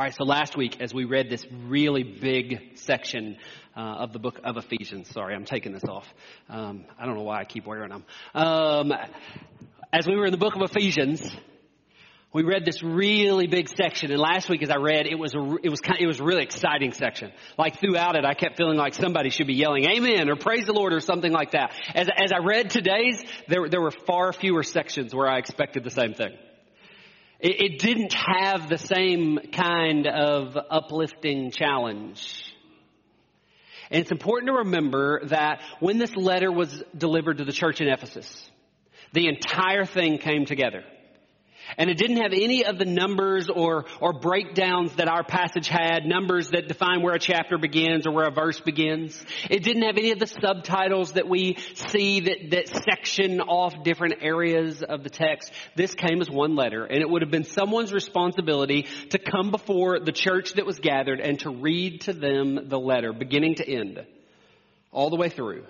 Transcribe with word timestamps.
All 0.00 0.06
right, 0.06 0.14
so 0.16 0.24
last 0.24 0.56
week, 0.56 0.80
as 0.80 0.94
we 0.94 1.04
read 1.04 1.28
this 1.28 1.44
really 1.66 2.02
big 2.02 2.78
section 2.78 3.36
uh, 3.76 3.80
of 3.80 4.14
the 4.14 4.18
book 4.18 4.40
of 4.42 4.56
Ephesians, 4.56 5.10
sorry, 5.10 5.34
I'm 5.34 5.44
taking 5.44 5.72
this 5.72 5.84
off. 5.84 6.06
Um, 6.48 6.86
I 6.98 7.04
don't 7.04 7.16
know 7.16 7.22
why 7.22 7.38
I 7.38 7.44
keep 7.44 7.66
wearing 7.66 7.90
them. 7.90 8.04
Um, 8.32 8.94
as 9.92 10.06
we 10.06 10.16
were 10.16 10.24
in 10.24 10.32
the 10.32 10.38
book 10.38 10.56
of 10.56 10.62
Ephesians, 10.62 11.30
we 12.32 12.44
read 12.44 12.64
this 12.64 12.82
really 12.82 13.46
big 13.46 13.68
section, 13.68 14.10
and 14.10 14.18
last 14.18 14.48
week, 14.48 14.62
as 14.62 14.70
I 14.70 14.76
read, 14.76 15.06
it 15.06 15.18
was 15.18 15.34
a, 15.34 15.56
it 15.62 15.68
was 15.68 15.82
kind, 15.82 15.98
it 16.00 16.06
was 16.06 16.18
a 16.18 16.24
really 16.24 16.44
exciting 16.44 16.92
section. 16.94 17.30
Like 17.58 17.78
throughout 17.78 18.16
it, 18.16 18.24
I 18.24 18.32
kept 18.32 18.56
feeling 18.56 18.78
like 18.78 18.94
somebody 18.94 19.28
should 19.28 19.48
be 19.48 19.54
yelling 19.54 19.84
"Amen" 19.84 20.30
or 20.30 20.36
"Praise 20.36 20.64
the 20.64 20.72
Lord" 20.72 20.94
or 20.94 21.00
something 21.00 21.30
like 21.30 21.50
that. 21.50 21.74
As 21.94 22.08
as 22.16 22.32
I 22.32 22.38
read 22.38 22.70
today's, 22.70 23.22
there 23.48 23.68
there 23.68 23.82
were 23.82 23.92
far 24.06 24.32
fewer 24.32 24.62
sections 24.62 25.14
where 25.14 25.28
I 25.28 25.36
expected 25.36 25.84
the 25.84 25.90
same 25.90 26.14
thing. 26.14 26.32
It, 27.40 27.60
it 27.60 27.78
didn't 27.78 28.12
have 28.12 28.68
the 28.68 28.78
same 28.78 29.38
kind 29.52 30.06
of 30.06 30.56
uplifting 30.70 31.50
challenge. 31.50 32.44
And 33.90 34.00
it's 34.00 34.12
important 34.12 34.48
to 34.48 34.58
remember 34.58 35.24
that 35.26 35.60
when 35.80 35.98
this 35.98 36.14
letter 36.14 36.52
was 36.52 36.82
delivered 36.96 37.38
to 37.38 37.44
the 37.44 37.52
church 37.52 37.80
in 37.80 37.88
Ephesus, 37.88 38.50
the 39.12 39.26
entire 39.26 39.84
thing 39.84 40.18
came 40.18 40.44
together. 40.44 40.84
And 41.78 41.90
it 41.90 41.98
didn't 41.98 42.18
have 42.18 42.32
any 42.32 42.64
of 42.64 42.78
the 42.78 42.84
numbers 42.84 43.48
or, 43.48 43.86
or 44.00 44.12
breakdowns 44.12 44.94
that 44.96 45.08
our 45.08 45.24
passage 45.24 45.68
had, 45.68 46.04
numbers 46.04 46.50
that 46.50 46.68
define 46.68 47.02
where 47.02 47.14
a 47.14 47.18
chapter 47.18 47.58
begins 47.58 48.06
or 48.06 48.12
where 48.12 48.26
a 48.26 48.30
verse 48.30 48.60
begins. 48.60 49.22
It 49.48 49.62
didn't 49.62 49.82
have 49.82 49.96
any 49.96 50.12
of 50.12 50.18
the 50.18 50.26
subtitles 50.26 51.12
that 51.12 51.28
we 51.28 51.56
see 51.74 52.20
that, 52.20 52.50
that 52.50 52.68
section 52.68 53.40
off 53.40 53.84
different 53.84 54.22
areas 54.22 54.82
of 54.82 55.02
the 55.02 55.10
text. 55.10 55.52
This 55.76 55.94
came 55.94 56.20
as 56.20 56.30
one 56.30 56.56
letter, 56.56 56.84
and 56.84 57.00
it 57.00 57.08
would 57.08 57.22
have 57.22 57.30
been 57.30 57.44
someone's 57.44 57.92
responsibility 57.92 58.86
to 59.10 59.18
come 59.18 59.50
before 59.50 60.00
the 60.00 60.12
church 60.12 60.54
that 60.54 60.66
was 60.66 60.78
gathered 60.78 61.20
and 61.20 61.38
to 61.40 61.50
read 61.50 62.02
to 62.02 62.12
them 62.12 62.68
the 62.68 62.78
letter, 62.78 63.12
beginning 63.12 63.56
to 63.56 63.68
end, 63.68 64.04
all 64.92 65.10
the 65.10 65.16
way 65.16 65.28
through. 65.28 65.64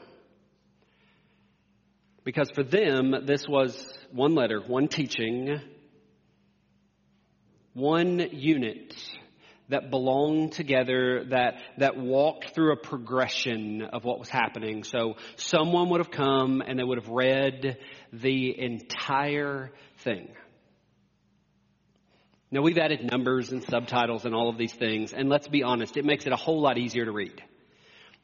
Because 2.24 2.50
for 2.54 2.62
them, 2.62 3.14
this 3.24 3.48
was 3.48 3.92
one 4.12 4.34
letter, 4.34 4.60
one 4.60 4.88
teaching, 4.88 5.60
one 7.74 8.18
unit 8.32 8.94
that 9.68 9.90
belonged 9.90 10.52
together, 10.52 11.24
that, 11.30 11.60
that 11.78 11.96
walked 11.96 12.54
through 12.54 12.72
a 12.72 12.76
progression 12.76 13.82
of 13.82 14.04
what 14.04 14.18
was 14.18 14.28
happening. 14.28 14.82
So 14.82 15.14
someone 15.36 15.90
would 15.90 16.00
have 16.00 16.10
come 16.10 16.60
and 16.60 16.78
they 16.78 16.82
would 16.82 16.98
have 16.98 17.08
read 17.08 17.78
the 18.12 18.60
entire 18.60 19.70
thing. 19.98 20.28
Now 22.50 22.62
we've 22.62 22.78
added 22.78 23.08
numbers 23.08 23.52
and 23.52 23.62
subtitles 23.62 24.24
and 24.24 24.34
all 24.34 24.48
of 24.48 24.58
these 24.58 24.72
things, 24.72 25.12
and 25.12 25.28
let's 25.28 25.46
be 25.46 25.62
honest, 25.62 25.96
it 25.96 26.04
makes 26.04 26.26
it 26.26 26.32
a 26.32 26.36
whole 26.36 26.60
lot 26.60 26.76
easier 26.78 27.04
to 27.04 27.12
read 27.12 27.40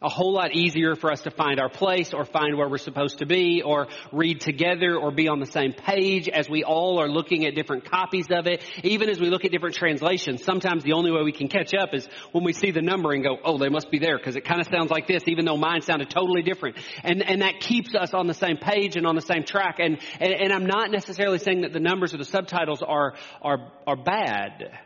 a 0.02 0.10
whole 0.10 0.34
lot 0.34 0.54
easier 0.54 0.94
for 0.94 1.10
us 1.10 1.22
to 1.22 1.30
find 1.30 1.58
our 1.58 1.70
place 1.70 2.12
or 2.12 2.26
find 2.26 2.58
where 2.58 2.68
we're 2.68 2.76
supposed 2.76 3.20
to 3.20 3.26
be 3.26 3.62
or 3.62 3.88
read 4.12 4.42
together 4.42 4.94
or 4.94 5.10
be 5.10 5.26
on 5.26 5.40
the 5.40 5.46
same 5.46 5.72
page 5.72 6.28
as 6.28 6.50
we 6.50 6.64
all 6.64 7.00
are 7.00 7.08
looking 7.08 7.46
at 7.46 7.54
different 7.54 7.90
copies 7.90 8.26
of 8.30 8.46
it. 8.46 8.62
Even 8.84 9.08
as 9.08 9.18
we 9.18 9.30
look 9.30 9.46
at 9.46 9.52
different 9.52 9.74
translations, 9.74 10.44
sometimes 10.44 10.82
the 10.82 10.92
only 10.92 11.10
way 11.10 11.22
we 11.22 11.32
can 11.32 11.48
catch 11.48 11.72
up 11.72 11.94
is 11.94 12.06
when 12.32 12.44
we 12.44 12.52
see 12.52 12.70
the 12.70 12.82
number 12.82 13.12
and 13.12 13.24
go, 13.24 13.38
oh, 13.42 13.56
they 13.56 13.70
must 13.70 13.90
be 13.90 13.98
there 13.98 14.18
because 14.18 14.36
it 14.36 14.44
kind 14.44 14.60
of 14.60 14.66
sounds 14.66 14.90
like 14.90 15.06
this 15.06 15.22
even 15.28 15.46
though 15.46 15.56
mine 15.56 15.80
sounded 15.80 16.10
totally 16.10 16.42
different. 16.42 16.76
And, 17.02 17.22
and 17.22 17.40
that 17.40 17.60
keeps 17.60 17.94
us 17.94 18.12
on 18.12 18.26
the 18.26 18.34
same 18.34 18.58
page 18.58 18.96
and 18.96 19.06
on 19.06 19.14
the 19.14 19.22
same 19.22 19.44
track. 19.44 19.76
And, 19.78 19.98
and, 20.20 20.34
and 20.34 20.52
I'm 20.52 20.66
not 20.66 20.90
necessarily 20.90 21.38
saying 21.38 21.62
that 21.62 21.72
the 21.72 21.80
numbers 21.80 22.12
or 22.12 22.18
the 22.18 22.26
subtitles 22.26 22.82
are, 22.82 23.14
are, 23.40 23.72
are 23.86 23.96
bad. 23.96 24.78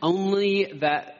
Only 0.00 0.74
that 0.80 1.16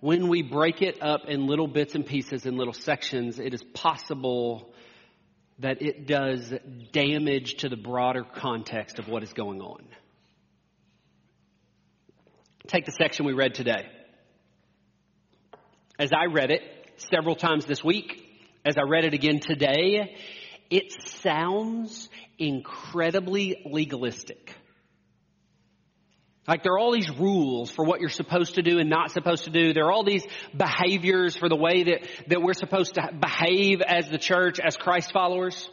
when 0.00 0.28
we 0.28 0.42
break 0.42 0.82
it 0.82 1.02
up 1.02 1.22
in 1.26 1.46
little 1.46 1.66
bits 1.66 1.94
and 1.94 2.06
pieces 2.06 2.46
in 2.46 2.56
little 2.56 2.72
sections, 2.72 3.38
it 3.38 3.52
is 3.52 3.62
possible 3.74 4.72
that 5.58 5.82
it 5.82 6.06
does 6.06 6.52
damage 6.92 7.56
to 7.56 7.68
the 7.68 7.76
broader 7.76 8.24
context 8.24 8.98
of 8.98 9.08
what 9.08 9.22
is 9.22 9.32
going 9.32 9.60
on. 9.60 9.84
Take 12.68 12.84
the 12.84 12.92
section 12.92 13.26
we 13.26 13.32
read 13.32 13.54
today. 13.54 13.88
As 15.98 16.10
I 16.12 16.26
read 16.26 16.50
it 16.50 16.62
several 16.96 17.34
times 17.34 17.64
this 17.64 17.82
week, 17.82 18.24
as 18.64 18.76
I 18.76 18.82
read 18.82 19.04
it 19.04 19.14
again 19.14 19.40
today, 19.40 20.16
it 20.70 20.92
sounds 20.92 22.08
incredibly 22.38 23.62
legalistic. 23.64 24.54
Like 26.48 26.62
there 26.62 26.72
are 26.72 26.78
all 26.78 26.92
these 26.92 27.10
rules 27.10 27.70
for 27.70 27.84
what 27.84 28.00
you're 28.00 28.08
supposed 28.08 28.54
to 28.54 28.62
do 28.62 28.78
and 28.78 28.88
not 28.88 29.10
supposed 29.10 29.44
to 29.44 29.50
do. 29.50 29.74
There 29.74 29.84
are 29.84 29.92
all 29.92 30.04
these 30.04 30.26
behaviors 30.56 31.36
for 31.36 31.50
the 31.50 31.56
way 31.56 31.84
that, 31.84 32.08
that 32.28 32.42
we're 32.42 32.54
supposed 32.54 32.94
to 32.94 33.10
behave 33.12 33.82
as 33.82 34.08
the 34.08 34.16
church, 34.16 34.58
as 34.58 34.74
Christ 34.74 35.12
followers. 35.12 35.68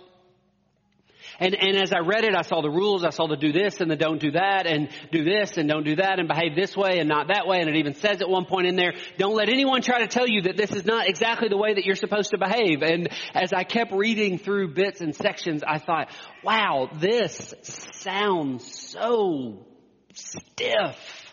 And, 1.39 1.55
and 1.55 1.77
as 1.77 1.91
I 1.91 1.99
read 1.99 2.23
it, 2.23 2.35
I 2.35 2.43
saw 2.43 2.61
the 2.61 2.69
rules. 2.69 3.03
I 3.03 3.09
saw 3.09 3.27
the 3.27 3.35
do 3.35 3.51
this 3.51 3.79
and 3.79 3.89
the 3.89 3.95
don't 3.95 4.19
do 4.19 4.31
that 4.31 4.67
and 4.67 4.89
do 5.11 5.23
this 5.23 5.57
and 5.57 5.67
don't 5.69 5.83
do 5.83 5.95
that 5.95 6.19
and 6.19 6.27
behave 6.27 6.55
this 6.55 6.75
way 6.75 6.99
and 6.99 7.09
not 7.09 7.27
that 7.27 7.47
way. 7.47 7.59
And 7.59 7.69
it 7.69 7.77
even 7.77 7.93
says 7.93 8.21
at 8.21 8.29
one 8.29 8.45
point 8.45 8.67
in 8.67 8.75
there, 8.75 8.93
don't 9.17 9.35
let 9.35 9.49
anyone 9.49 9.81
try 9.81 9.99
to 9.99 10.07
tell 10.07 10.27
you 10.27 10.43
that 10.43 10.57
this 10.57 10.71
is 10.71 10.85
not 10.85 11.07
exactly 11.07 11.47
the 11.49 11.57
way 11.57 11.73
that 11.73 11.85
you're 11.85 11.95
supposed 11.95 12.31
to 12.31 12.37
behave. 12.37 12.81
And 12.81 13.09
as 13.33 13.53
I 13.53 13.63
kept 13.63 13.93
reading 13.93 14.39
through 14.39 14.73
bits 14.73 15.01
and 15.01 15.15
sections, 15.15 15.63
I 15.65 15.79
thought, 15.79 16.09
wow, 16.43 16.89
this 16.93 17.53
sounds 17.63 18.91
so 18.91 19.65
stiff. 20.15 21.25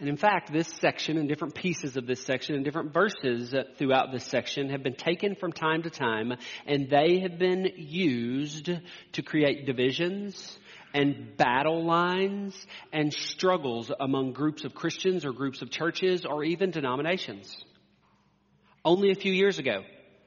And 0.00 0.08
in 0.08 0.16
fact, 0.16 0.52
this 0.52 0.68
section 0.80 1.16
and 1.18 1.28
different 1.28 1.54
pieces 1.54 1.96
of 1.96 2.06
this 2.06 2.24
section 2.24 2.56
and 2.56 2.64
different 2.64 2.92
verses 2.92 3.54
throughout 3.78 4.10
this 4.12 4.24
section 4.24 4.70
have 4.70 4.82
been 4.82 4.96
taken 4.96 5.36
from 5.36 5.52
time 5.52 5.82
to 5.82 5.90
time 5.90 6.32
and 6.66 6.90
they 6.90 7.20
have 7.20 7.38
been 7.38 7.70
used 7.76 8.70
to 9.12 9.22
create 9.22 9.66
divisions 9.66 10.58
and 10.92 11.36
battle 11.36 11.84
lines 11.84 12.54
and 12.92 13.12
struggles 13.12 13.90
among 14.00 14.32
groups 14.32 14.64
of 14.64 14.74
Christians 14.74 15.24
or 15.24 15.32
groups 15.32 15.62
of 15.62 15.70
churches 15.70 16.24
or 16.24 16.44
even 16.44 16.70
denominations. 16.70 17.56
Only 18.84 19.10
a 19.10 19.14
few 19.14 19.32
years 19.32 19.58
ago, 19.58 19.84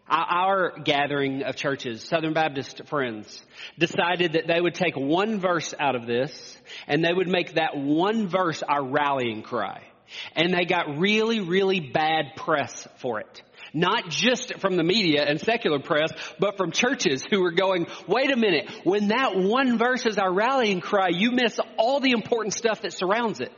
our 0.09 0.73
gathering 0.83 1.43
of 1.43 1.55
churches, 1.55 2.03
Southern 2.03 2.33
Baptist 2.33 2.81
friends, 2.85 3.41
decided 3.77 4.33
that 4.33 4.47
they 4.47 4.61
would 4.61 4.75
take 4.75 4.95
one 4.95 5.39
verse 5.39 5.73
out 5.79 5.95
of 5.95 6.07
this 6.07 6.57
and 6.87 7.03
they 7.03 7.13
would 7.13 7.27
make 7.27 7.55
that 7.55 7.77
one 7.77 8.27
verse 8.27 8.63
our 8.63 8.83
rallying 8.83 9.41
cry. 9.41 9.81
And 10.35 10.53
they 10.53 10.65
got 10.65 10.97
really, 10.97 11.41
really 11.41 11.79
bad 11.79 12.35
press 12.37 12.87
for 12.99 13.19
it. 13.19 13.41
Not 13.73 14.09
just 14.09 14.59
from 14.59 14.77
the 14.77 14.83
media 14.83 15.25
and 15.27 15.39
secular 15.39 15.79
press, 15.79 16.11
but 16.39 16.55
from 16.55 16.71
churches 16.71 17.25
who 17.29 17.41
were 17.41 17.51
going, 17.51 17.87
wait 18.07 18.31
a 18.31 18.37
minute, 18.37 18.71
when 18.85 19.09
that 19.09 19.35
one 19.35 19.77
verse 19.77 20.05
is 20.05 20.17
our 20.17 20.33
rallying 20.33 20.79
cry, 20.79 21.09
you 21.09 21.31
miss 21.31 21.59
all 21.77 21.99
the 21.99 22.11
important 22.11 22.53
stuff 22.53 22.81
that 22.81 22.93
surrounds 22.93 23.41
it. 23.41 23.51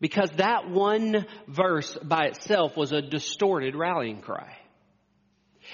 Because 0.00 0.30
that 0.36 0.68
one 0.68 1.26
verse 1.48 1.96
by 2.02 2.24
itself 2.26 2.76
was 2.76 2.92
a 2.92 3.00
distorted 3.00 3.74
rallying 3.74 4.20
cry. 4.20 4.58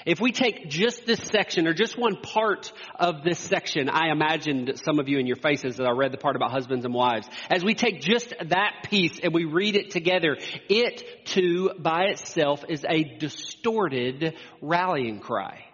If 0.05 0.19
we 0.21 0.31
take 0.31 0.69
just 0.69 1.05
this 1.05 1.19
section 1.19 1.67
or 1.67 1.73
just 1.73 1.97
one 1.97 2.17
part 2.21 2.71
of 2.99 3.23
this 3.23 3.39
section, 3.39 3.89
I 3.89 4.11
imagined 4.11 4.79
some 4.83 4.99
of 4.99 5.09
you 5.09 5.19
in 5.19 5.27
your 5.27 5.35
faces 5.35 5.79
as 5.79 5.85
I 5.85 5.91
read 5.91 6.11
the 6.11 6.17
part 6.17 6.35
about 6.35 6.51
husbands 6.51 6.85
and 6.85 6.93
wives. 6.93 7.27
As 7.49 7.63
we 7.63 7.73
take 7.73 8.01
just 8.01 8.33
that 8.49 8.85
piece 8.89 9.19
and 9.21 9.33
we 9.33 9.45
read 9.45 9.75
it 9.75 9.91
together, 9.91 10.37
it 10.69 11.25
too 11.25 11.71
by 11.77 12.05
itself 12.05 12.63
is 12.69 12.85
a 12.87 13.03
distorted 13.17 14.35
rallying 14.61 15.19
cry. 15.19 15.68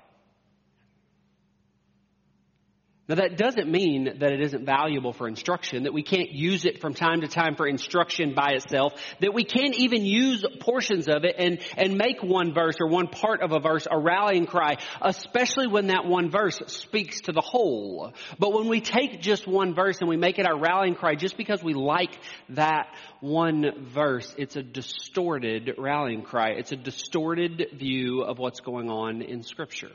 Now 3.08 3.16
that 3.16 3.38
doesn't 3.38 3.70
mean 3.70 4.18
that 4.20 4.32
it 4.32 4.42
isn't 4.42 4.66
valuable 4.66 5.14
for 5.14 5.28
instruction, 5.28 5.84
that 5.84 5.94
we 5.94 6.02
can't 6.02 6.32
use 6.32 6.66
it 6.66 6.82
from 6.82 6.96
time 6.96 7.22
to 7.22 7.28
time 7.28 7.56
for 7.56 7.68
instruction 7.68 8.34
by 8.34 8.54
itself, 8.54 8.94
that 9.20 9.32
we 9.32 9.44
can't 9.44 9.76
even 9.76 10.04
use 10.04 10.44
portions 10.60 11.08
of 11.08 11.24
it 11.24 11.36
and, 11.38 11.60
and 11.78 12.00
make 12.00 12.24
one 12.24 12.52
verse 12.52 12.78
or 12.82 12.88
one 12.88 13.08
part 13.08 13.42
of 13.42 13.52
a 13.52 13.60
verse 13.60 13.88
a 13.90 13.98
rallying 13.98 14.48
cry, 14.48 14.78
especially 15.04 15.68
when 15.68 15.88
that 15.88 16.06
one 16.06 16.32
verse 16.32 16.60
speaks 16.66 17.22
to 17.22 17.32
the 17.32 17.42
whole. 17.42 18.12
But 18.40 18.54
when 18.54 18.68
we 18.68 18.82
take 18.82 19.22
just 19.22 19.46
one 19.46 19.76
verse 19.76 20.00
and 20.00 20.10
we 20.10 20.18
make 20.18 20.40
it 20.40 20.48
our 20.48 20.58
rallying 20.58 20.96
cry 20.96 21.14
just 21.14 21.38
because 21.38 21.64
we 21.64 21.76
like 21.76 22.18
that 22.50 22.88
one 23.20 23.86
verse, 23.94 24.34
it's 24.36 24.56
a 24.56 24.64
distorted 24.64 25.76
rallying 25.78 26.24
cry. 26.24 26.54
It's 26.54 26.72
a 26.72 26.76
distorted 26.76 27.68
view 27.74 28.24
of 28.24 28.40
what's 28.40 28.62
going 28.62 28.90
on 28.90 29.22
in 29.22 29.44
scripture. 29.44 29.92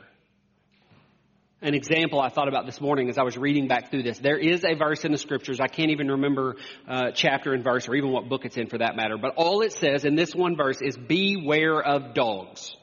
An 1.63 1.75
example 1.75 2.19
I 2.19 2.29
thought 2.29 2.47
about 2.47 2.65
this 2.65 2.81
morning 2.81 3.07
as 3.09 3.19
I 3.19 3.23
was 3.23 3.37
reading 3.37 3.67
back 3.67 3.91
through 3.91 4.01
this. 4.01 4.17
There 4.17 4.37
is 4.37 4.63
a 4.65 4.73
verse 4.73 5.05
in 5.05 5.11
the 5.11 5.17
scriptures. 5.19 5.59
I 5.59 5.67
can't 5.67 5.91
even 5.91 6.07
remember 6.07 6.55
uh, 6.87 7.11
chapter 7.13 7.53
and 7.53 7.63
verse 7.63 7.87
or 7.87 7.93
even 7.93 8.11
what 8.11 8.27
book 8.27 8.45
it's 8.45 8.57
in 8.57 8.65
for 8.65 8.79
that 8.79 8.95
matter. 8.95 9.17
But 9.21 9.35
all 9.35 9.61
it 9.61 9.71
says 9.71 10.03
in 10.03 10.15
this 10.15 10.33
one 10.33 10.55
verse 10.55 10.79
is 10.81 10.97
beware 10.97 11.79
of 11.79 12.15
dogs. 12.15 12.75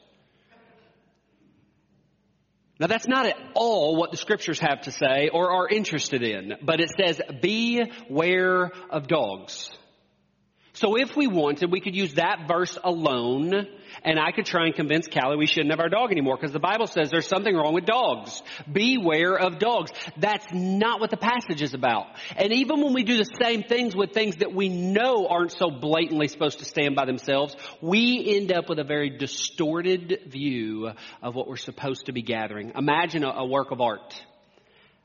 Now 2.79 2.87
that's 2.87 3.09
not 3.09 3.27
at 3.27 3.35
all 3.55 3.97
what 3.97 4.13
the 4.13 4.17
scriptures 4.17 4.61
have 4.61 4.83
to 4.83 4.93
say 4.93 5.29
or 5.33 5.51
are 5.51 5.69
interested 5.69 6.23
in, 6.23 6.53
but 6.63 6.81
it 6.81 6.91
says, 6.91 7.21
beware 7.43 8.71
of 8.91 9.09
dogs. 9.09 9.77
So 10.79 10.97
if 10.97 11.17
we 11.17 11.27
wanted, 11.27 11.73
we 11.73 11.81
could 11.81 11.97
use 11.97 12.15
that 12.15 12.47
verse 12.47 12.79
alone, 12.85 13.67
and 14.05 14.21
I 14.21 14.31
could 14.31 14.47
try 14.47 14.67
and 14.67 14.75
convince 14.77 15.09
Callie 15.09 15.37
we 15.37 15.47
shouldn't 15.47 15.71
have 15.71 15.81
our 15.81 15.89
dog 15.89 16.13
anymore, 16.13 16.37
because 16.37 16.53
the 16.53 16.61
Bible 16.61 16.87
says 16.87 17.11
there's 17.11 17.27
something 17.27 17.53
wrong 17.53 17.75
with 17.75 17.85
dogs. 17.85 18.41
Beware 18.71 19.37
of 19.37 19.59
dogs. 19.59 19.91
That's 20.19 20.47
not 20.53 21.01
what 21.01 21.11
the 21.11 21.17
passage 21.17 21.63
is 21.63 21.75
about. 21.75 22.07
And 22.37 22.53
even 22.53 22.81
when 22.81 22.95
we 22.95 23.03
do 23.03 23.17
the 23.17 23.29
same 23.43 23.65
things 23.65 23.97
with 23.97 24.13
things 24.13 24.37
that 24.37 24.55
we 24.55 24.69
know 24.69 25.27
aren't 25.27 25.51
so 25.51 25.69
blatantly 25.69 26.29
supposed 26.29 26.61
to 26.61 26.65
stand 26.65 26.95
by 26.95 27.07
themselves, 27.07 27.57
we 27.83 28.37
end 28.37 28.53
up 28.53 28.69
with 28.69 28.79
a 28.79 28.85
very 28.85 29.19
distorted 29.19 30.21
view 30.29 30.93
of 31.21 31.35
what 31.35 31.49
we're 31.49 31.57
supposed 31.57 32.07
to 32.07 32.13
be 32.13 32.23
gathering. 32.23 32.71
Imagine 32.77 33.25
a, 33.25 33.31
a 33.31 33.47
work 33.47 33.73
of 33.73 33.81
art. 33.81 34.15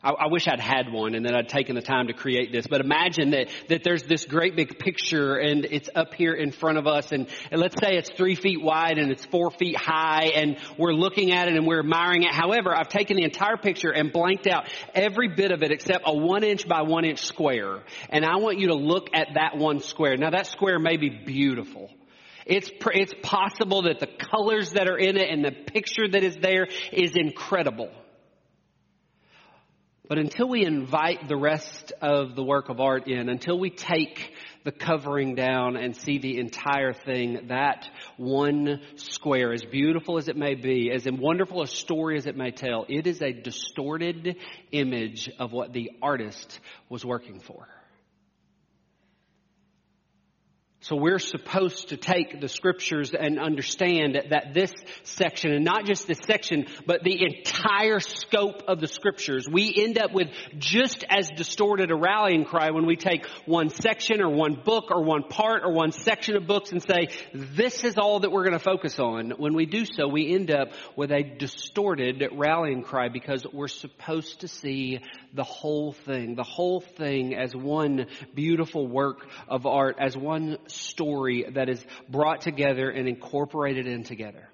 I, 0.03 0.11
I, 0.11 0.27
wish 0.27 0.47
I'd 0.47 0.59
had 0.59 0.91
one 0.91 1.15
and 1.15 1.25
then 1.25 1.33
I'd 1.33 1.47
taken 1.47 1.75
the 1.75 1.81
time 1.81 2.07
to 2.07 2.13
create 2.13 2.51
this. 2.51 2.67
But 2.67 2.81
imagine 2.81 3.31
that, 3.31 3.47
that 3.69 3.83
there's 3.83 4.03
this 4.03 4.25
great 4.25 4.55
big 4.55 4.77
picture 4.77 5.35
and 5.37 5.65
it's 5.65 5.89
up 5.95 6.13
here 6.13 6.33
in 6.33 6.51
front 6.51 6.77
of 6.77 6.87
us 6.87 7.11
and, 7.11 7.27
and 7.51 7.61
let's 7.61 7.75
say 7.81 7.95
it's 7.95 8.09
three 8.09 8.35
feet 8.35 8.61
wide 8.61 8.97
and 8.97 9.11
it's 9.11 9.25
four 9.25 9.49
feet 9.51 9.77
high 9.77 10.31
and 10.35 10.57
we're 10.77 10.93
looking 10.93 11.31
at 11.31 11.47
it 11.47 11.55
and 11.55 11.65
we're 11.65 11.79
admiring 11.79 12.23
it. 12.23 12.33
However, 12.33 12.75
I've 12.75 12.89
taken 12.89 13.15
the 13.15 13.23
entire 13.23 13.55
picture 13.55 13.91
and 13.91 14.11
blanked 14.11 14.47
out 14.47 14.67
every 14.93 15.29
bit 15.29 15.51
of 15.51 15.63
it 15.63 15.71
except 15.71 16.03
a 16.05 16.13
one 16.13 16.43
inch 16.43 16.67
by 16.67 16.81
one 16.81 17.05
inch 17.05 17.19
square. 17.19 17.79
And 18.09 18.25
I 18.25 18.37
want 18.37 18.59
you 18.59 18.67
to 18.67 18.75
look 18.75 19.09
at 19.13 19.29
that 19.35 19.57
one 19.57 19.79
square. 19.79 20.17
Now 20.17 20.31
that 20.31 20.47
square 20.47 20.79
may 20.79 20.97
be 20.97 21.09
beautiful. 21.09 21.89
It's, 22.45 22.69
it's 22.93 23.13
possible 23.23 23.83
that 23.83 23.99
the 23.99 24.07
colors 24.07 24.71
that 24.71 24.89
are 24.89 24.97
in 24.97 25.15
it 25.15 25.29
and 25.29 25.45
the 25.45 25.51
picture 25.51 26.09
that 26.09 26.23
is 26.23 26.35
there 26.41 26.67
is 26.91 27.15
incredible. 27.15 27.89
But 30.09 30.17
until 30.17 30.49
we 30.49 30.65
invite 30.65 31.29
the 31.29 31.37
rest 31.37 31.93
of 32.01 32.35
the 32.35 32.43
work 32.43 32.67
of 32.67 32.81
art 32.81 33.07
in, 33.07 33.29
until 33.29 33.57
we 33.57 33.69
take 33.69 34.33
the 34.65 34.71
covering 34.73 35.33
down 35.33 35.77
and 35.77 35.95
see 35.95 36.17
the 36.17 36.39
entire 36.39 36.91
thing, 36.91 37.47
that 37.47 37.89
one 38.17 38.81
square, 38.97 39.53
as 39.53 39.63
beautiful 39.63 40.17
as 40.17 40.27
it 40.27 40.35
may 40.35 40.55
be, 40.55 40.91
as 40.91 41.07
wonderful 41.09 41.61
a 41.61 41.67
story 41.67 42.17
as 42.17 42.25
it 42.25 42.35
may 42.35 42.51
tell, 42.51 42.85
it 42.89 43.07
is 43.07 43.21
a 43.21 43.31
distorted 43.31 44.35
image 44.73 45.29
of 45.39 45.53
what 45.53 45.71
the 45.71 45.91
artist 46.01 46.59
was 46.89 47.05
working 47.05 47.39
for. 47.39 47.65
So 50.83 50.97
we're 50.97 51.19
supposed 51.19 51.89
to 51.89 51.97
take 51.97 52.41
the 52.41 52.49
scriptures 52.49 53.13
and 53.13 53.39
understand 53.39 54.21
that 54.31 54.53
this 54.53 54.73
section, 55.03 55.53
and 55.53 55.63
not 55.63 55.85
just 55.85 56.07
this 56.07 56.19
section, 56.27 56.65
but 56.85 57.05
the 57.05 57.23
entire 57.23 58.01
scope 58.01 58.63
of 58.67 58.81
the 58.81 58.87
scriptures, 58.87 59.47
we 59.47 59.73
end 59.73 59.97
up 59.97 60.11
with 60.11 60.27
just 60.57 61.05
as 61.07 61.29
distorted 61.29 61.89
a 61.89 61.95
rallying 61.95 62.43
cry 62.43 62.71
when 62.71 62.85
we 62.85 62.97
take 62.97 63.25
one 63.45 63.69
section 63.69 64.19
or 64.19 64.29
one 64.29 64.61
book 64.65 64.91
or 64.91 65.01
one 65.01 65.23
part 65.23 65.63
or 65.63 65.71
one 65.71 65.93
section 65.93 66.35
of 66.35 66.47
books 66.47 66.73
and 66.73 66.83
say, 66.83 67.07
this 67.33 67.85
is 67.85 67.97
all 67.97 68.19
that 68.19 68.33
we're 68.33 68.43
going 68.43 68.51
to 68.51 68.59
focus 68.59 68.99
on. 68.99 69.29
When 69.37 69.53
we 69.53 69.65
do 69.65 69.85
so, 69.85 70.09
we 70.09 70.33
end 70.33 70.51
up 70.51 70.73
with 70.97 71.13
a 71.13 71.23
distorted 71.23 72.21
rallying 72.33 72.83
cry 72.83 73.07
because 73.07 73.45
we're 73.53 73.69
supposed 73.69 74.41
to 74.41 74.49
see 74.49 74.99
the 75.33 75.45
whole 75.45 75.93
thing, 75.93 76.35
the 76.35 76.43
whole 76.43 76.81
thing 76.81 77.35
as 77.35 77.55
one 77.55 78.07
beautiful 78.35 78.85
work 78.85 79.25
of 79.47 79.65
art, 79.65 79.95
as 79.97 80.17
one 80.17 80.57
story 80.73 81.45
that 81.53 81.69
is 81.69 81.83
brought 82.09 82.41
together 82.41 82.89
and 82.89 83.07
incorporated 83.07 83.87
in 83.87 84.03
together. 84.03 84.49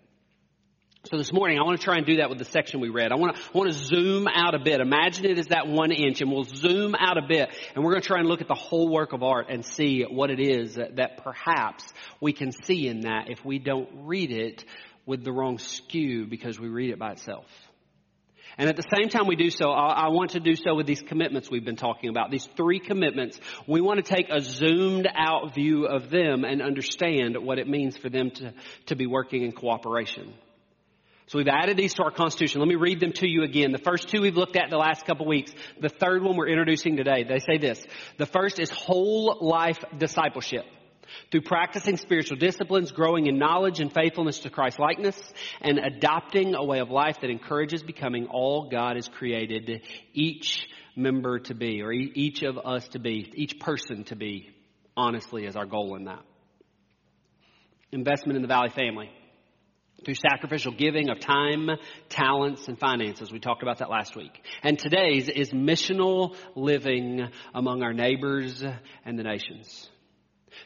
So 1.09 1.17
this 1.17 1.31
morning, 1.31 1.57
I 1.57 1.63
want 1.63 1.79
to 1.79 1.83
try 1.83 1.95
and 1.95 2.05
do 2.05 2.17
that 2.17 2.29
with 2.29 2.39
the 2.39 2.45
section 2.45 2.81
we 2.81 2.89
read. 2.89 3.13
I 3.13 3.15
want 3.15 3.35
to, 3.35 3.41
I 3.41 3.57
want 3.57 3.71
to 3.71 3.77
zoom 3.77 4.27
out 4.27 4.53
a 4.53 4.59
bit. 4.59 4.81
Imagine 4.81 5.25
it 5.27 5.39
as 5.39 5.47
that 5.47 5.65
one 5.65 5.93
inch 5.93 6.19
and 6.19 6.29
we'll 6.29 6.43
zoom 6.43 6.93
out 6.93 7.17
a 7.17 7.21
bit 7.25 7.49
and 7.73 7.85
we're 7.85 7.91
going 7.91 8.01
to 8.01 8.07
try 8.07 8.19
and 8.19 8.27
look 8.27 8.41
at 8.41 8.49
the 8.49 8.53
whole 8.53 8.89
work 8.89 9.13
of 9.13 9.23
art 9.23 9.47
and 9.49 9.65
see 9.65 10.03
what 10.03 10.29
it 10.29 10.41
is 10.41 10.75
that, 10.75 10.97
that 10.97 11.23
perhaps 11.23 11.85
we 12.19 12.33
can 12.33 12.51
see 12.51 12.87
in 12.87 13.01
that 13.01 13.29
if 13.29 13.45
we 13.45 13.59
don't 13.59 13.87
read 14.07 14.29
it 14.29 14.65
with 15.05 15.23
the 15.23 15.31
wrong 15.31 15.57
skew 15.57 16.27
because 16.27 16.59
we 16.59 16.67
read 16.67 16.91
it 16.91 16.99
by 16.99 17.13
itself. 17.13 17.45
And 18.59 18.67
at 18.67 18.75
the 18.75 18.83
same 18.93 19.07
time 19.07 19.25
we 19.25 19.37
do 19.37 19.49
so, 19.49 19.71
I 19.71 20.09
want 20.09 20.31
to 20.31 20.41
do 20.41 20.53
so 20.53 20.75
with 20.75 20.85
these 20.85 21.01
commitments 21.01 21.49
we've 21.49 21.63
been 21.63 21.77
talking 21.77 22.09
about. 22.09 22.29
These 22.29 22.45
three 22.57 22.81
commitments. 22.81 23.39
We 23.67 23.79
want 23.79 24.03
to 24.05 24.15
take 24.15 24.27
a 24.29 24.41
zoomed 24.41 25.07
out 25.15 25.55
view 25.55 25.85
of 25.85 26.09
them 26.09 26.43
and 26.43 26.61
understand 26.61 27.37
what 27.39 27.57
it 27.57 27.69
means 27.69 27.95
for 27.95 28.09
them 28.09 28.31
to, 28.31 28.53
to 28.87 28.97
be 28.97 29.07
working 29.07 29.43
in 29.43 29.53
cooperation. 29.53 30.33
So 31.27 31.37
we've 31.37 31.47
added 31.47 31.77
these 31.77 31.93
to 31.93 32.03
our 32.03 32.11
Constitution. 32.11 32.59
Let 32.59 32.67
me 32.67 32.75
read 32.75 32.99
them 32.99 33.13
to 33.13 33.29
you 33.29 33.43
again. 33.43 33.71
The 33.71 33.77
first 33.77 34.09
two 34.09 34.19
we've 34.19 34.35
looked 34.35 34.57
at 34.57 34.65
in 34.65 34.71
the 34.71 34.77
last 34.77 35.05
couple 35.05 35.25
weeks. 35.25 35.53
The 35.79 35.87
third 35.87 36.21
one 36.21 36.35
we're 36.35 36.49
introducing 36.49 36.97
today. 36.97 37.23
They 37.23 37.39
say 37.39 37.59
this. 37.59 37.81
The 38.17 38.25
first 38.25 38.59
is 38.59 38.69
whole 38.71 39.37
life 39.39 39.77
discipleship 39.97 40.65
through 41.31 41.41
practicing 41.41 41.97
spiritual 41.97 42.37
disciplines, 42.37 42.91
growing 42.91 43.27
in 43.27 43.37
knowledge 43.37 43.79
and 43.79 43.93
faithfulness 43.93 44.39
to 44.39 44.49
Christ 44.49 44.79
likeness, 44.79 45.19
and 45.61 45.79
adopting 45.79 46.55
a 46.55 46.63
way 46.63 46.79
of 46.79 46.89
life 46.89 47.17
that 47.21 47.29
encourages 47.29 47.83
becoming 47.83 48.27
all 48.27 48.69
God 48.69 48.95
has 48.95 49.07
created 49.07 49.81
each 50.13 50.67
member 50.95 51.39
to 51.39 51.55
be, 51.55 51.81
or 51.81 51.91
each 51.91 52.43
of 52.43 52.57
us 52.57 52.87
to 52.89 52.99
be, 52.99 53.31
each 53.35 53.59
person 53.59 54.03
to 54.05 54.15
be, 54.15 54.49
honestly, 54.95 55.45
is 55.45 55.55
our 55.55 55.65
goal 55.65 55.95
in 55.95 56.05
that. 56.05 56.23
Investment 57.91 58.35
in 58.35 58.41
the 58.41 58.47
Valley 58.47 58.69
family. 58.69 59.09
Through 60.05 60.15
sacrificial 60.15 60.71
giving 60.71 61.09
of 61.09 61.19
time, 61.19 61.69
talents, 62.07 62.69
and 62.69 62.79
finances. 62.79 63.33
We 63.33 63.39
talked 63.39 63.63
about 63.63 63.79
that 63.79 63.89
last 63.89 64.15
week. 64.15 64.31
And 64.63 64.79
today's 64.79 65.27
is 65.27 65.49
missional 65.51 66.37
living 66.55 67.27
among 67.53 67.83
our 67.83 67.91
neighbors 67.91 68.63
and 69.03 69.19
the 69.19 69.23
nations 69.23 69.89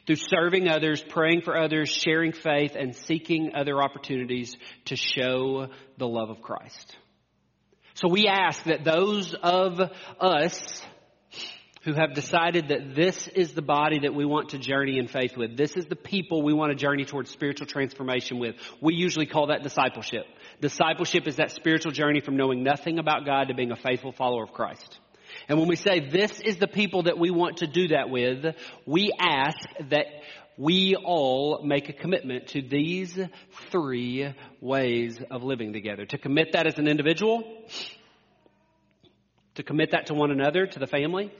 through 0.06 0.18
serving 0.18 0.68
others, 0.68 1.04
praying 1.08 1.42
for 1.42 1.58
others, 1.58 1.90
sharing 1.90 2.32
faith, 2.32 2.76
and 2.78 2.96
seeking 2.96 3.52
other 3.56 3.82
opportunities 3.82 4.56
to 4.86 4.96
show 4.96 5.68
the 5.98 6.08
love 6.08 6.30
of 6.30 6.42
Christ. 6.42 6.98
So 7.96 8.10
we 8.10 8.28
ask 8.28 8.64
that 8.64 8.84
those 8.84 9.36
of 9.36 9.80
us 10.20 10.82
who 11.84 11.94
have 11.94 12.14
decided 12.14 12.70
that 12.70 12.96
this 12.96 13.28
is 13.28 13.54
the 13.54 13.62
body 13.62 14.00
that 14.00 14.14
we 14.14 14.26
want 14.26 14.50
to 14.50 14.58
journey 14.58 14.98
in 14.98 15.08
faith 15.08 15.36
with, 15.36 15.58
this 15.58 15.76
is 15.76 15.86
the 15.86 15.96
people 15.96 16.42
we 16.42 16.54
want 16.54 16.72
to 16.72 16.76
journey 16.76 17.06
towards 17.06 17.30
spiritual 17.30 17.68
transformation 17.68 18.40
with, 18.40 18.56
we 18.82 18.96
usually 18.96 19.26
call 19.26 19.48
that 19.48 19.64
discipleship. 19.64 20.26
Discipleship 20.62 21.28
is 21.28 21.36
that 21.36 21.52
spiritual 21.52 21.92
journey 21.92 22.22
from 22.22 22.38
knowing 22.38 22.64
nothing 22.64 23.00
about 23.00 23.26
God 23.26 23.50
to 23.50 23.54
being 23.54 23.72
a 23.72 23.76
faithful 23.76 24.14
follower 24.14 24.44
of 24.44 24.54
Christ. 24.54 25.00
And 25.48 25.60
when 25.60 25.68
we 25.68 25.76
say 25.76 26.00
this 26.00 26.40
is 26.40 26.58
the 26.58 26.68
people 26.68 27.04
that 27.04 27.18
we 27.18 27.32
want 27.32 27.58
to 27.58 27.68
do 27.68 27.90
that 27.90 28.10
with, 28.10 28.56
we 28.86 29.12
ask 29.20 29.58
that 29.90 30.06
we 30.58 30.96
all 30.96 31.64
make 31.64 31.90
a 31.90 31.94
commitment 31.94 32.48
to 32.50 32.62
these 32.62 33.18
three 33.72 34.34
ways 34.62 35.20
of 35.32 35.44
living 35.44 35.74
together. 35.74 36.06
To 36.06 36.18
commit 36.18 36.54
that 36.54 36.68
as 36.68 36.78
an 36.78 36.88
individual, 36.88 37.44
to 39.56 39.64
commit 39.64 39.92
that 39.92 40.08
to 40.08 40.14
one 40.14 40.32
another, 40.32 40.66
to 40.66 40.80
the 40.80 40.88
family, 40.88 41.32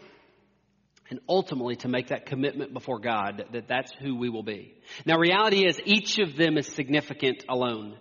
and 1.10 1.20
ultimately 1.30 1.76
to 1.78 1.88
make 1.88 2.08
that 2.08 2.26
commitment 2.26 2.74
before 2.74 3.00
God 3.00 3.46
that 3.52 3.68
that's 3.68 3.92
who 4.02 4.16
we 4.16 4.30
will 4.30 4.44
be. 4.44 4.74
Now 5.06 5.18
reality 5.18 5.68
is 5.68 5.80
each 5.86 6.18
of 6.20 6.36
them 6.36 6.58
is 6.58 6.68
significant 6.68 7.44
alone. 7.48 7.98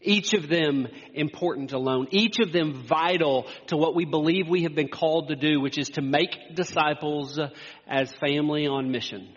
Each 0.00 0.34
of 0.34 0.48
them 0.48 0.86
important 1.14 1.72
alone. 1.72 2.08
Each 2.10 2.38
of 2.38 2.52
them 2.52 2.84
vital 2.86 3.46
to 3.68 3.76
what 3.76 3.94
we 3.94 4.04
believe 4.04 4.48
we 4.48 4.62
have 4.62 4.74
been 4.74 4.88
called 4.88 5.28
to 5.28 5.36
do, 5.36 5.60
which 5.60 5.78
is 5.78 5.88
to 5.90 6.02
make 6.02 6.54
disciples 6.54 7.38
as 7.86 8.12
family 8.14 8.66
on 8.66 8.90
mission. 8.90 9.36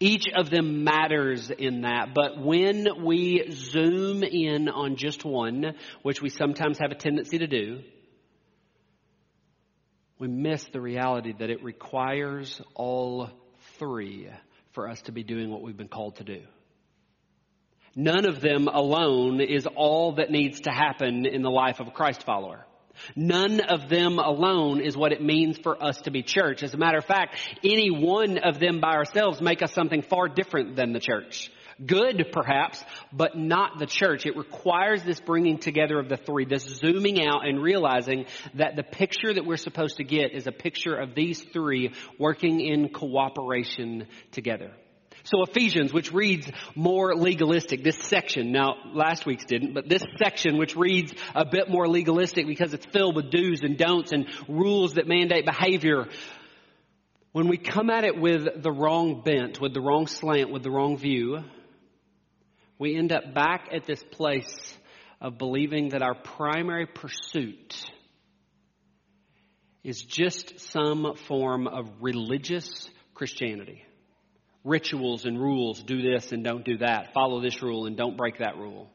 Each 0.00 0.24
of 0.34 0.50
them 0.50 0.82
matters 0.82 1.50
in 1.50 1.82
that, 1.82 2.14
but 2.14 2.38
when 2.38 3.04
we 3.04 3.48
zoom 3.52 4.24
in 4.24 4.68
on 4.68 4.96
just 4.96 5.24
one, 5.24 5.76
which 6.02 6.20
we 6.20 6.30
sometimes 6.30 6.78
have 6.78 6.90
a 6.90 6.96
tendency 6.96 7.38
to 7.38 7.46
do, 7.46 7.80
we 10.18 10.26
miss 10.28 10.64
the 10.72 10.80
reality 10.80 11.32
that 11.38 11.48
it 11.48 11.62
requires 11.62 12.60
all 12.74 13.30
three 13.78 14.28
for 14.72 14.88
us 14.88 15.00
to 15.02 15.12
be 15.12 15.22
doing 15.22 15.50
what 15.50 15.62
we've 15.62 15.76
been 15.76 15.88
called 15.88 16.16
to 16.16 16.24
do. 16.24 16.42
None 17.96 18.26
of 18.26 18.40
them 18.40 18.68
alone 18.68 19.40
is 19.40 19.66
all 19.66 20.16
that 20.16 20.30
needs 20.30 20.62
to 20.62 20.70
happen 20.70 21.26
in 21.26 21.42
the 21.42 21.50
life 21.50 21.80
of 21.80 21.88
a 21.88 21.92
Christ 21.92 22.24
follower. 22.24 22.66
None 23.16 23.60
of 23.60 23.88
them 23.88 24.18
alone 24.18 24.80
is 24.80 24.96
what 24.96 25.12
it 25.12 25.22
means 25.22 25.58
for 25.58 25.82
us 25.82 26.00
to 26.02 26.10
be 26.10 26.22
church. 26.22 26.62
As 26.62 26.74
a 26.74 26.78
matter 26.78 26.98
of 26.98 27.04
fact, 27.04 27.36
any 27.64 27.90
one 27.90 28.38
of 28.38 28.58
them 28.58 28.80
by 28.80 28.94
ourselves 28.94 29.40
make 29.40 29.62
us 29.62 29.72
something 29.72 30.02
far 30.02 30.28
different 30.28 30.76
than 30.76 30.92
the 30.92 31.00
church. 31.00 31.50
Good, 31.84 32.28
perhaps, 32.30 32.82
but 33.12 33.36
not 33.36 33.80
the 33.80 33.86
church. 33.86 34.26
It 34.26 34.36
requires 34.36 35.02
this 35.02 35.20
bringing 35.20 35.58
together 35.58 35.98
of 35.98 36.08
the 36.08 36.16
three, 36.16 36.44
this 36.44 36.62
zooming 36.62 37.26
out 37.26 37.46
and 37.46 37.60
realizing 37.60 38.26
that 38.54 38.76
the 38.76 38.84
picture 38.84 39.34
that 39.34 39.44
we're 39.44 39.56
supposed 39.56 39.96
to 39.96 40.04
get 40.04 40.32
is 40.32 40.46
a 40.46 40.52
picture 40.52 40.94
of 40.94 41.16
these 41.16 41.42
three 41.42 41.92
working 42.18 42.60
in 42.60 42.90
cooperation 42.90 44.06
together. 44.30 44.70
So 45.24 45.42
Ephesians, 45.42 45.90
which 45.90 46.12
reads 46.12 46.50
more 46.74 47.14
legalistic, 47.14 47.82
this 47.82 47.96
section, 47.96 48.52
now 48.52 48.74
last 48.92 49.24
week's 49.24 49.46
didn't, 49.46 49.72
but 49.72 49.88
this 49.88 50.04
section 50.18 50.58
which 50.58 50.76
reads 50.76 51.14
a 51.34 51.46
bit 51.46 51.70
more 51.70 51.88
legalistic 51.88 52.46
because 52.46 52.74
it's 52.74 52.84
filled 52.86 53.16
with 53.16 53.30
do's 53.30 53.62
and 53.62 53.78
don'ts 53.78 54.12
and 54.12 54.26
rules 54.48 54.94
that 54.94 55.08
mandate 55.08 55.46
behavior. 55.46 56.08
When 57.32 57.48
we 57.48 57.56
come 57.56 57.88
at 57.88 58.04
it 58.04 58.20
with 58.20 58.62
the 58.62 58.70
wrong 58.70 59.22
bent, 59.22 59.62
with 59.62 59.72
the 59.72 59.80
wrong 59.80 60.08
slant, 60.08 60.50
with 60.50 60.62
the 60.62 60.70
wrong 60.70 60.98
view, 60.98 61.42
we 62.78 62.94
end 62.94 63.10
up 63.10 63.32
back 63.32 63.70
at 63.72 63.86
this 63.86 64.02
place 64.02 64.76
of 65.22 65.38
believing 65.38 65.88
that 65.90 66.02
our 66.02 66.14
primary 66.14 66.86
pursuit 66.86 67.74
is 69.82 70.02
just 70.02 70.60
some 70.60 71.14
form 71.26 71.66
of 71.66 71.88
religious 72.02 72.90
Christianity 73.14 73.84
rituals 74.64 75.26
and 75.26 75.38
rules 75.38 75.82
do 75.82 76.02
this 76.02 76.32
and 76.32 76.42
don't 76.42 76.64
do 76.64 76.78
that, 76.78 77.12
follow 77.12 77.40
this 77.40 77.62
rule 77.62 77.86
and 77.86 77.96
don't 77.96 78.16
break 78.16 78.38
that 78.38 78.56
rule. 78.56 78.90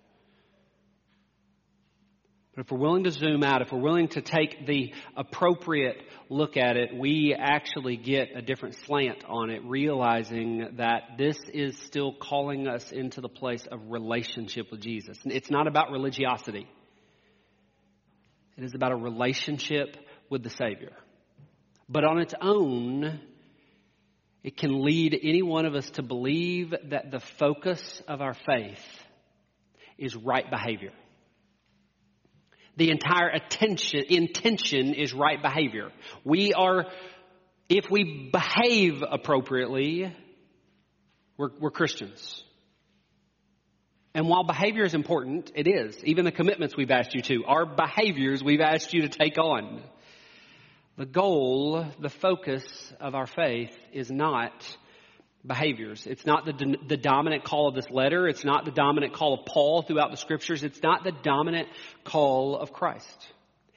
But 2.56 2.66
if 2.66 2.72
we're 2.72 2.80
willing 2.80 3.04
to 3.06 3.12
zoom 3.12 3.44
out, 3.44 3.62
if 3.62 3.72
we're 3.72 3.80
willing 3.80 4.10
to 4.10 4.22
take 4.22 4.66
the 4.68 4.94
appropriate 5.16 5.98
look 6.28 6.58
at 6.58 6.76
it, 6.76 6.90
we 6.94 7.34
actually 7.34 7.96
get 7.96 8.36
a 8.36 8.42
different 8.42 8.76
slant 8.86 9.24
on 9.26 9.50
it, 9.50 9.62
realizing 9.64 10.76
that 10.78 11.18
this 11.18 11.38
is 11.54 11.78
still 11.86 12.14
calling 12.14 12.68
us 12.68 12.92
into 12.92 13.22
the 13.22 13.30
place 13.30 13.66
of 13.72 13.80
relationship 13.90 14.72
with 14.72 14.82
Jesus. 14.82 15.18
It's 15.24 15.50
not 15.50 15.68
about 15.68 15.92
religiosity. 15.92 16.68
It 18.58 18.64
is 18.66 18.74
about 18.74 18.92
a 18.92 18.98
relationship 18.98 19.96
with 20.30 20.44
the 20.44 20.50
Savior. 20.50 20.92
But 21.88 22.04
on 22.04 22.20
its 22.20 22.34
own, 22.42 23.22
it 24.44 24.58
can 24.58 24.84
lead 24.84 25.20
any 25.22 25.42
one 25.42 25.66
of 25.66 25.76
us 25.76 25.90
to 25.92 26.02
believe 26.02 26.74
that 26.90 27.12
the 27.12 27.20
focus 27.20 28.02
of 28.08 28.22
our 28.22 28.34
faith 28.34 28.84
is 29.98 30.16
right 30.16 30.50
behavior. 30.50 30.92
The 32.78 32.92
entire 32.92 33.28
attention, 33.28 34.06
intention 34.08 34.94
is 34.94 35.14
right 35.14 35.42
behavior. 35.42 35.92
We 36.24 36.54
are, 36.54 36.86
if 37.68 37.92
we 37.92 38.30
behave 38.32 39.04
appropriately, 39.10 40.16
we're, 41.38 41.50
we're 41.60 41.72
Christians. 41.72 42.44
And 44.14 44.28
while 44.28 44.46
behavior 44.46 44.86
is 44.86 44.96
important, 44.96 45.52
it 45.56 45.68
is. 45.68 46.02
Even 46.06 46.24
the 46.24 46.32
commitments 46.32 46.76
we've 46.78 46.92
asked 46.92 47.14
you 47.14 47.22
to 47.24 47.44
are 47.46 47.66
behaviors 47.66 48.42
we've 48.42 48.62
asked 48.62 48.94
you 48.94 49.02
to 49.02 49.10
take 49.10 49.38
on. 49.38 49.84
The 51.00 51.06
goal, 51.06 51.86
the 52.02 52.10
focus 52.10 52.62
of 53.00 53.16
our 53.16 53.26
faith 53.26 53.74
is 53.94 54.12
not 54.12 54.52
behaviors. 55.48 56.06
It's 56.06 56.26
not 56.26 56.46
the, 56.46 56.76
the 56.90 56.98
dominant 56.98 57.46
call 57.46 57.70
of 57.70 57.76
this 57.76 57.90
letter. 57.90 58.28
It's 58.28 58.44
not 58.44 58.66
the 58.66 58.72
dominant 58.72 59.14
call 59.14 59.36
of 59.36 59.46
Paul 59.46 59.82
throughout 59.82 60.12
the 60.12 60.18
scriptures. 60.18 60.62
It's 60.62 60.84
not 60.84 61.06
the 61.06 61.14
dominant 61.14 61.70
call 62.04 62.58
of 62.58 62.74
Christ. 62.74 63.28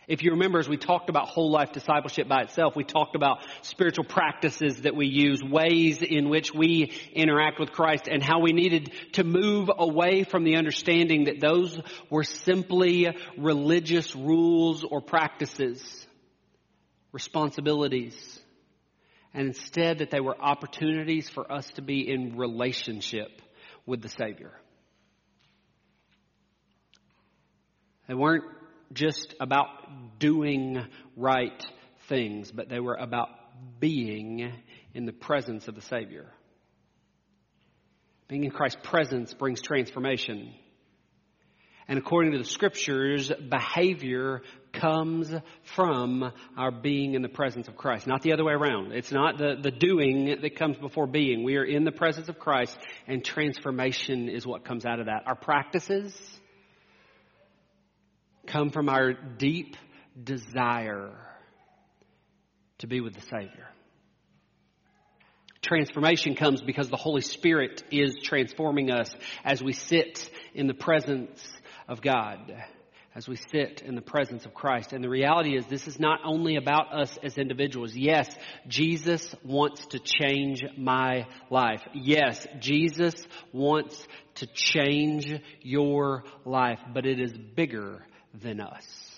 If 0.09 0.25
you 0.25 0.33
remember, 0.33 0.59
as 0.59 0.69
we 0.69 0.77
talked 0.77 1.11
about 1.11 1.29
whole 1.29 1.53
life 1.53 1.71
discipleship 1.71 2.27
by 2.27 2.43
itself, 2.43 2.75
we 2.75 2.83
talked 2.83 3.15
about 3.15 3.39
spiritual 3.61 4.05
practices 4.05 4.81
that 4.81 4.97
we 4.97 5.07
use, 5.07 5.41
ways 5.45 6.03
in 6.03 6.29
which 6.29 6.53
we 6.53 6.91
interact 7.13 7.61
with 7.61 7.71
Christ, 7.71 8.09
and 8.11 8.21
how 8.21 8.41
we 8.41 8.53
needed 8.53 8.91
to 9.13 9.23
move 9.23 9.71
away 9.79 10.25
from 10.25 10.43
the 10.43 10.57
understanding 10.57 11.27
that 11.27 11.41
those 11.41 11.81
were 12.11 12.25
simply 12.25 13.17
religious 13.39 14.17
rules 14.17 14.83
or 14.83 15.01
practices 15.01 16.02
responsibilities, 17.13 18.41
and 19.35 19.47
instead 19.49 19.99
that 19.99 20.11
they 20.11 20.21
were 20.21 20.37
opportunities 20.41 21.29
for 21.29 21.51
us 21.51 21.67
to 21.73 21.83
be 21.83 22.11
in 22.11 22.37
relationship 22.37 23.31
with 23.87 24.03
the 24.03 24.09
Savior. 24.09 24.53
They 28.09 28.15
weren't 28.15 28.45
just 28.93 29.35
about 29.41 29.69
doing 30.19 30.85
right 31.17 31.65
things, 32.09 32.51
but 32.51 32.69
they 32.69 32.81
were 32.81 32.95
about 32.95 33.29
being 33.81 34.53
in 34.95 35.05
the 35.07 35.13
presence 35.13 35.69
of 35.69 35.75
the 35.75 35.83
Savior. 35.83 36.27
Being 38.29 38.45
in 38.45 38.51
Christ's 38.51 38.81
presence 38.83 39.35
brings 39.35 39.61
transformation. 39.61 40.53
And 41.89 41.99
according 41.99 42.33
to 42.33 42.39
the 42.39 42.45
scriptures, 42.45 43.31
behavior 43.49 44.43
comes 44.73 45.33
from 45.75 46.33
our 46.57 46.71
being 46.71 47.15
in 47.15 47.23
the 47.23 47.29
presence 47.29 47.69
of 47.69 47.77
Christ, 47.77 48.07
not 48.07 48.23
the 48.23 48.33
other 48.33 48.45
way 48.45 48.53
around. 48.53 48.93
It's 48.93 49.13
not 49.13 49.39
the, 49.39 49.57
the 49.61 49.71
doing 49.71 50.41
that 50.43 50.57
comes 50.57 50.77
before 50.79 51.07
being. 51.07 51.45
We 51.45 51.57
are 51.57 51.65
in 51.65 51.85
the 51.85 51.93
presence 51.93 52.29
of 52.29 52.39
Christ, 52.39 52.77
and 53.07 53.25
transformation 53.25 54.29
is 54.29 54.47
what 54.47 54.65
comes 54.65 54.85
out 54.85 55.01
of 55.01 55.07
that. 55.07 55.23
Our 55.27 55.37
practices 55.37 56.15
come 58.47 58.71
from 58.71 58.89
our 58.89 59.13
deep 59.13 59.77
desire 60.23 61.13
to 62.79 62.87
be 62.87 63.01
with 63.01 63.15
the 63.15 63.23
Savior. 63.23 63.69
Transformation 65.63 66.35
comes 66.35 66.61
because 66.61 66.89
the 66.89 66.97
Holy 66.97 67.21
Spirit 67.21 67.85
is 67.93 68.17
transforming 68.21 68.91
us 68.91 69.15
as 69.45 69.63
we 69.63 69.73
sit 69.73 70.29
in 70.55 70.67
the 70.67 70.75
presence 70.75 71.41
of 71.89 72.03
God 72.03 72.53
as 73.15 73.29
we 73.29 73.37
sit 73.37 73.83
in 73.83 73.95
the 73.95 74.01
presence 74.01 74.47
of 74.47 74.55
Christ. 74.55 74.93
And 74.93 75.05
the 75.05 75.09
reality 75.09 75.57
is, 75.57 75.67
this 75.67 75.87
is 75.87 76.01
not 76.01 76.21
only 76.25 76.57
about 76.57 76.93
us 76.95 77.19
as 77.23 77.37
individuals. 77.37 77.95
Yes, 77.95 78.35
Jesus 78.67 79.35
wants 79.45 79.85
to 79.87 79.99
change 79.99 80.63
my 80.79 81.27
life. 81.51 81.83
Yes, 81.93 82.47
Jesus 82.59 83.15
wants 83.53 84.07
to 84.37 84.47
change 84.47 85.41
your 85.61 86.25
life, 86.45 86.81
but 86.95 87.05
it 87.05 87.21
is 87.21 87.33
bigger 87.33 88.05
than 88.35 88.61
us. 88.61 89.12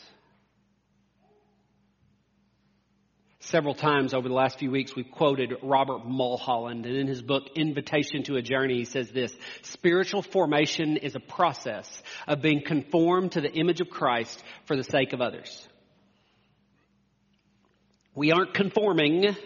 Several 3.48 3.74
times 3.74 4.14
over 4.14 4.26
the 4.26 4.34
last 4.34 4.58
few 4.58 4.70
weeks, 4.70 4.96
we've 4.96 5.10
quoted 5.10 5.52
Robert 5.62 6.06
Mulholland, 6.06 6.86
and 6.86 6.96
in 6.96 7.06
his 7.06 7.20
book, 7.20 7.42
Invitation 7.54 8.22
to 8.22 8.36
a 8.36 8.42
Journey, 8.42 8.78
he 8.78 8.84
says 8.86 9.10
this 9.10 9.36
Spiritual 9.60 10.22
formation 10.22 10.96
is 10.96 11.14
a 11.14 11.20
process 11.20 12.02
of 12.26 12.40
being 12.40 12.62
conformed 12.64 13.32
to 13.32 13.42
the 13.42 13.52
image 13.52 13.82
of 13.82 13.90
Christ 13.90 14.42
for 14.64 14.76
the 14.76 14.82
sake 14.82 15.12
of 15.12 15.20
others. 15.20 15.68
We 18.14 18.32
aren't 18.32 18.54
conforming, 18.54 19.36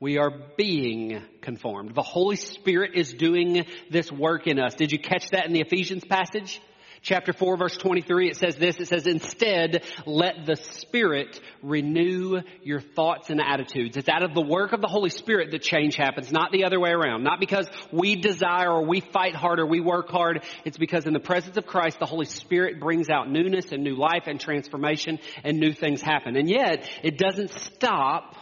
we 0.00 0.16
are 0.16 0.32
being 0.56 1.22
conformed. 1.42 1.94
The 1.94 2.00
Holy 2.00 2.36
Spirit 2.36 2.92
is 2.94 3.12
doing 3.12 3.66
this 3.90 4.10
work 4.10 4.46
in 4.46 4.58
us. 4.58 4.74
Did 4.74 4.92
you 4.92 4.98
catch 4.98 5.28
that 5.32 5.44
in 5.44 5.52
the 5.52 5.60
Ephesians 5.60 6.06
passage? 6.06 6.62
Chapter 7.06 7.32
4 7.32 7.56
verse 7.56 7.76
23, 7.76 8.30
it 8.30 8.36
says 8.36 8.56
this, 8.56 8.78
it 8.80 8.88
says, 8.88 9.06
instead, 9.06 9.84
let 10.06 10.44
the 10.44 10.56
Spirit 10.56 11.40
renew 11.62 12.40
your 12.62 12.80
thoughts 12.80 13.30
and 13.30 13.40
attitudes. 13.40 13.96
It's 13.96 14.08
out 14.08 14.24
of 14.24 14.34
the 14.34 14.42
work 14.42 14.72
of 14.72 14.80
the 14.80 14.88
Holy 14.88 15.10
Spirit 15.10 15.52
that 15.52 15.62
change 15.62 15.94
happens, 15.94 16.32
not 16.32 16.50
the 16.50 16.64
other 16.64 16.80
way 16.80 16.90
around. 16.90 17.22
Not 17.22 17.38
because 17.38 17.68
we 17.92 18.16
desire 18.16 18.72
or 18.72 18.84
we 18.84 19.00
fight 19.00 19.36
harder, 19.36 19.64
we 19.64 19.80
work 19.80 20.08
hard. 20.10 20.44
It's 20.64 20.78
because 20.78 21.06
in 21.06 21.12
the 21.12 21.20
presence 21.20 21.56
of 21.56 21.66
Christ, 21.66 22.00
the 22.00 22.06
Holy 22.06 22.26
Spirit 22.26 22.80
brings 22.80 23.08
out 23.08 23.30
newness 23.30 23.70
and 23.70 23.84
new 23.84 23.94
life 23.94 24.24
and 24.26 24.40
transformation 24.40 25.20
and 25.44 25.58
new 25.58 25.72
things 25.72 26.02
happen. 26.02 26.36
And 26.36 26.50
yet, 26.50 26.90
it 27.04 27.18
doesn't 27.18 27.52
stop 27.52 28.34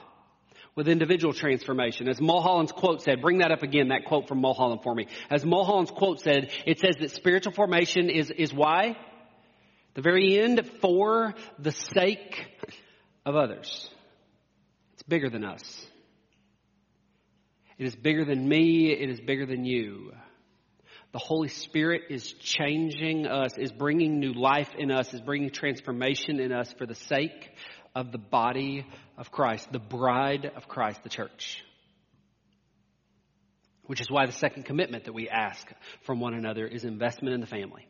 with 0.76 0.88
individual 0.88 1.32
transformation. 1.32 2.08
As 2.08 2.20
Mulholland's 2.20 2.72
quote 2.72 3.02
said, 3.02 3.22
bring 3.22 3.38
that 3.38 3.52
up 3.52 3.62
again, 3.62 3.88
that 3.88 4.06
quote 4.06 4.28
from 4.28 4.40
Mulholland 4.40 4.82
for 4.82 4.94
me. 4.94 5.06
As 5.30 5.44
Mulholland's 5.44 5.90
quote 5.90 6.20
said, 6.20 6.50
it 6.66 6.80
says 6.80 6.96
that 7.00 7.12
spiritual 7.12 7.52
formation 7.52 8.10
is, 8.10 8.30
is 8.30 8.52
why? 8.52 8.96
The 9.94 10.02
very 10.02 10.38
end, 10.38 10.68
for 10.80 11.34
the 11.58 11.70
sake 11.70 12.46
of 13.24 13.36
others. 13.36 13.88
It's 14.94 15.04
bigger 15.04 15.30
than 15.30 15.44
us. 15.44 15.86
It 17.78 17.86
is 17.86 17.94
bigger 17.94 18.24
than 18.24 18.48
me. 18.48 18.92
It 18.92 19.10
is 19.10 19.20
bigger 19.20 19.46
than 19.46 19.64
you. 19.64 20.12
The 21.12 21.18
Holy 21.20 21.48
Spirit 21.48 22.02
is 22.10 22.32
changing 22.32 23.28
us, 23.28 23.56
is 23.56 23.70
bringing 23.70 24.18
new 24.18 24.32
life 24.32 24.70
in 24.76 24.90
us, 24.90 25.14
is 25.14 25.20
bringing 25.20 25.50
transformation 25.50 26.40
in 26.40 26.50
us 26.50 26.72
for 26.76 26.86
the 26.86 26.96
sake 26.96 27.52
of 27.94 28.12
the 28.12 28.18
body 28.18 28.86
of 29.16 29.30
Christ, 29.30 29.70
the 29.70 29.78
bride 29.78 30.50
of 30.56 30.68
Christ, 30.68 31.02
the 31.02 31.08
church. 31.08 31.62
Which 33.86 34.00
is 34.00 34.10
why 34.10 34.26
the 34.26 34.32
second 34.32 34.64
commitment 34.64 35.04
that 35.04 35.12
we 35.12 35.28
ask 35.28 35.66
from 36.02 36.20
one 36.20 36.34
another 36.34 36.66
is 36.66 36.84
investment 36.84 37.34
in 37.34 37.40
the 37.40 37.46
family. 37.46 37.86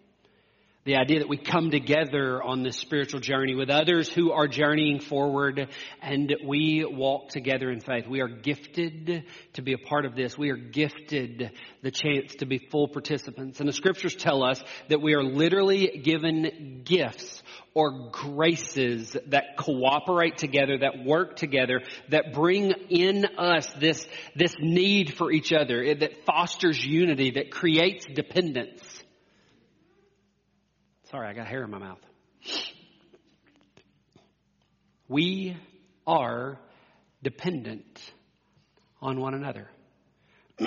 The 0.85 0.97
idea 0.97 1.21
that 1.21 1.31
we 1.31 1.39
come 1.39 1.71
together 1.71 2.43
on 2.43 2.63
this 2.63 2.77
spiritual 2.77 3.21
journey 3.21 3.55
with 3.55 3.71
others 3.71 4.07
who 4.07 4.33
are 4.33 4.47
journeying 4.47 5.01
forward 5.01 5.69
and 6.03 6.37
we 6.45 6.85
walk 6.87 7.31
together 7.31 7.71
in 7.71 7.81
faith. 7.81 8.07
We 8.07 8.21
are 8.21 8.29
gifted 8.29 9.25
to 9.55 9.63
be 9.63 9.73
a 9.73 9.79
part 9.79 10.05
of 10.05 10.15
this. 10.15 10.37
We 10.37 10.51
are 10.51 10.59
gifted 10.59 11.53
the 11.83 11.91
chance 11.91 12.35
to 12.41 12.45
be 12.45 12.59
full 12.71 12.89
participants. 12.89 13.61
And 13.61 13.69
the 13.69 13.73
scriptures 13.73 14.15
tell 14.15 14.45
us 14.45 14.63
that 14.91 15.01
we 15.01 15.15
are 15.15 15.25
literally 15.25 16.03
given 16.05 16.83
gifts 16.85 17.43
or 17.75 18.09
graces 18.11 19.17
that 19.27 19.57
cooperate 19.57 20.39
together, 20.39 20.79
that 20.79 21.05
work 21.05 21.37
together, 21.37 21.83
that 22.09 22.33
bring 22.33 22.71
in 22.89 23.27
us 23.37 23.67
this, 23.75 24.07
this 24.37 24.55
need 24.61 25.17
for 25.17 25.33
each 25.33 25.53
other, 25.53 25.95
that 25.95 26.25
fosters 26.25 26.85
unity, 26.85 27.33
that 27.33 27.51
creates 27.51 28.07
dependence. 28.07 28.83
Sorry, 31.11 31.29
I 31.29 31.33
got 31.33 31.49
hair 31.49 31.65
in 31.65 31.71
my 31.71 31.79
mouth. 31.79 32.01
We 35.09 35.57
are 36.07 36.59
dependent 37.23 38.13
on 39.03 39.21
one 39.21 39.35
another. 39.35 39.69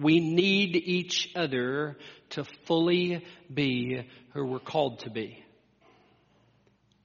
we 0.00 0.20
need 0.20 0.76
each 0.76 1.30
other 1.36 1.98
to 2.30 2.44
fully 2.66 3.24
be 3.52 4.08
who 4.32 4.46
we're 4.46 4.58
called 4.58 5.00
to 5.00 5.10
be. 5.10 5.41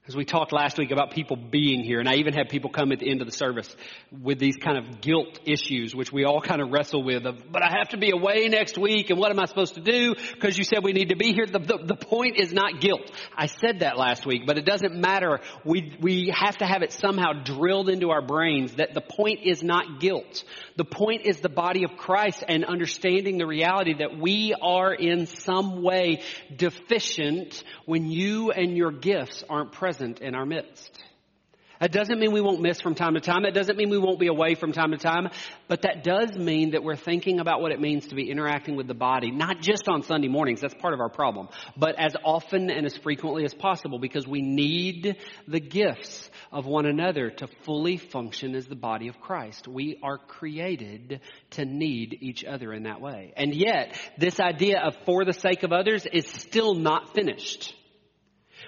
As 0.07 0.15
we 0.15 0.23
talked 0.23 0.53
last 0.53 0.77
week 0.77 0.91
about 0.91 1.11
people 1.11 1.35
being 1.35 1.83
here, 1.83 1.99
and 1.99 2.07
I 2.07 2.13
even 2.15 2.33
had 2.33 2.47
people 2.47 2.69
come 2.69 2.93
at 2.93 2.99
the 2.99 3.11
end 3.11 3.19
of 3.19 3.27
the 3.27 3.33
service 3.33 3.75
with 4.09 4.39
these 4.39 4.55
kind 4.55 4.77
of 4.77 5.01
guilt 5.01 5.41
issues, 5.43 5.93
which 5.93 6.13
we 6.13 6.23
all 6.23 6.39
kind 6.39 6.61
of 6.61 6.71
wrestle 6.71 7.03
with 7.03 7.25
of, 7.25 7.51
but 7.51 7.61
I 7.61 7.77
have 7.77 7.89
to 7.89 7.97
be 7.97 8.11
away 8.11 8.47
next 8.47 8.77
week, 8.77 9.09
and 9.09 9.19
what 9.19 9.31
am 9.31 9.39
I 9.41 9.47
supposed 9.47 9.73
to 9.73 9.81
do? 9.81 10.15
Because 10.33 10.57
you 10.57 10.63
said 10.63 10.81
we 10.81 10.93
need 10.93 11.09
to 11.09 11.17
be 11.17 11.33
here. 11.33 11.45
The, 11.45 11.59
the, 11.59 11.79
the 11.83 11.95
point 11.97 12.39
is 12.39 12.53
not 12.53 12.79
guilt. 12.79 13.11
I 13.37 13.47
said 13.47 13.81
that 13.81 13.97
last 13.97 14.25
week, 14.25 14.43
but 14.47 14.57
it 14.57 14.63
doesn't 14.63 14.95
matter. 14.95 15.41
We, 15.65 15.97
we 15.99 16.33
have 16.33 16.55
to 16.59 16.65
have 16.65 16.83
it 16.83 16.93
somehow 16.93 17.43
drilled 17.43 17.89
into 17.89 18.11
our 18.11 18.21
brains 18.21 18.75
that 18.75 18.93
the 18.93 19.01
point 19.01 19.41
is 19.43 19.61
not 19.61 19.99
guilt. 19.99 20.45
The 20.77 20.85
point 20.85 21.25
is 21.25 21.41
the 21.41 21.49
body 21.49 21.83
of 21.83 21.97
Christ 21.97 22.45
and 22.47 22.63
understanding 22.63 23.39
the 23.39 23.45
reality 23.45 23.95
that 23.99 24.17
we 24.17 24.55
are 24.61 24.93
in 24.93 25.25
some 25.25 25.83
way 25.83 26.21
deficient 26.55 27.61
when 27.83 28.09
you 28.09 28.51
and 28.51 28.77
your 28.77 28.91
gifts 28.91 29.43
aren't 29.49 29.73
present 29.73 29.96
present 29.97 30.21
in 30.21 30.35
our 30.35 30.45
midst. 30.45 31.03
That 31.79 31.91
doesn't 31.91 32.19
mean 32.19 32.31
we 32.31 32.41
won't 32.41 32.61
miss 32.61 32.81
from 32.81 32.95
time 32.95 33.13
to 33.13 33.19
time. 33.19 33.43
That 33.43 33.53
doesn't 33.53 33.77
mean 33.77 33.91
we 33.91 33.99
won't 33.99 34.19
be 34.19 34.27
away 34.27 34.55
from 34.55 34.71
time 34.71 34.91
to 34.91 34.97
time. 34.97 35.29
But 35.67 35.83
that 35.83 36.03
does 36.03 36.35
mean 36.35 36.71
that 36.71 36.83
we're 36.83 36.95
thinking 36.95 37.39
about 37.39 37.61
what 37.61 37.71
it 37.71 37.79
means 37.79 38.07
to 38.07 38.15
be 38.15 38.31
interacting 38.31 38.75
with 38.75 38.87
the 38.87 38.95
body, 38.95 39.29
not 39.29 39.61
just 39.61 39.87
on 39.87 40.01
Sunday 40.01 40.27
mornings. 40.27 40.61
That's 40.61 40.73
part 40.73 40.95
of 40.95 40.99
our 40.99 41.09
problem. 41.09 41.49
But 41.77 41.93
as 41.99 42.15
often 42.25 42.71
and 42.71 42.83
as 42.87 42.97
frequently 42.97 43.45
as 43.45 43.53
possible 43.53 43.99
because 43.99 44.27
we 44.27 44.41
need 44.41 45.17
the 45.47 45.59
gifts 45.59 46.29
of 46.51 46.65
one 46.65 46.87
another 46.87 47.29
to 47.29 47.47
fully 47.63 47.97
function 47.97 48.55
as 48.55 48.65
the 48.65 48.75
body 48.75 49.07
of 49.07 49.19
Christ. 49.19 49.67
We 49.67 49.99
are 50.01 50.17
created 50.17 51.21
to 51.51 51.65
need 51.65 52.17
each 52.21 52.43
other 52.43 52.73
in 52.73 52.83
that 52.83 53.01
way. 53.01 53.33
And 53.37 53.53
yet, 53.53 53.99
this 54.17 54.39
idea 54.39 54.79
of 54.79 54.95
for 55.05 55.25
the 55.25 55.33
sake 55.33 55.61
of 55.61 55.71
others 55.71 56.07
is 56.11 56.25
still 56.27 56.73
not 56.73 57.13
finished. 57.13 57.75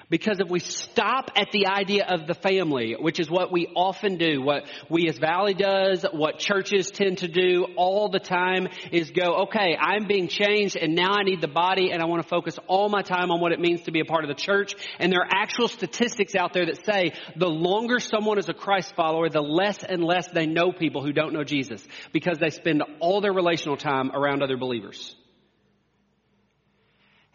Because 0.09 0.39
if 0.39 0.49
we 0.49 0.59
stop 0.59 1.31
at 1.35 1.51
the 1.51 1.67
idea 1.67 2.03
of 2.07 2.25
the 2.25 2.33
family, 2.33 2.95
which 2.99 3.19
is 3.19 3.29
what 3.29 3.51
we 3.51 3.67
often 3.75 4.17
do, 4.17 4.41
what 4.41 4.67
we 4.89 5.07
as 5.07 5.19
Valley 5.19 5.53
does, 5.53 6.03
what 6.11 6.39
churches 6.39 6.89
tend 6.89 7.19
to 7.19 7.27
do 7.27 7.67
all 7.77 8.09
the 8.09 8.19
time 8.19 8.67
is 8.91 9.11
go, 9.11 9.43
okay, 9.43 9.77
I'm 9.79 10.07
being 10.07 10.27
changed 10.27 10.75
and 10.75 10.95
now 10.95 11.11
I 11.11 11.23
need 11.23 11.41
the 11.41 11.47
body 11.47 11.91
and 11.91 12.01
I 12.01 12.05
want 12.05 12.23
to 12.23 12.27
focus 12.27 12.57
all 12.65 12.89
my 12.89 13.03
time 13.03 13.29
on 13.29 13.39
what 13.39 13.51
it 13.51 13.59
means 13.59 13.81
to 13.83 13.91
be 13.91 13.99
a 13.99 14.05
part 14.05 14.23
of 14.23 14.29
the 14.29 14.41
church. 14.41 14.73
And 14.97 15.11
there 15.11 15.21
are 15.21 15.29
actual 15.29 15.67
statistics 15.67 16.33
out 16.33 16.53
there 16.53 16.65
that 16.65 16.83
say 16.85 17.13
the 17.35 17.49
longer 17.49 17.99
someone 17.99 18.39
is 18.39 18.49
a 18.49 18.53
Christ 18.53 18.95
follower, 18.95 19.29
the 19.29 19.41
less 19.41 19.83
and 19.83 20.03
less 20.03 20.27
they 20.27 20.47
know 20.47 20.71
people 20.71 21.03
who 21.03 21.13
don't 21.13 21.33
know 21.33 21.43
Jesus 21.43 21.85
because 22.11 22.39
they 22.39 22.49
spend 22.49 22.81
all 22.99 23.21
their 23.21 23.33
relational 23.33 23.77
time 23.77 24.09
around 24.11 24.41
other 24.41 24.57
believers. 24.57 25.15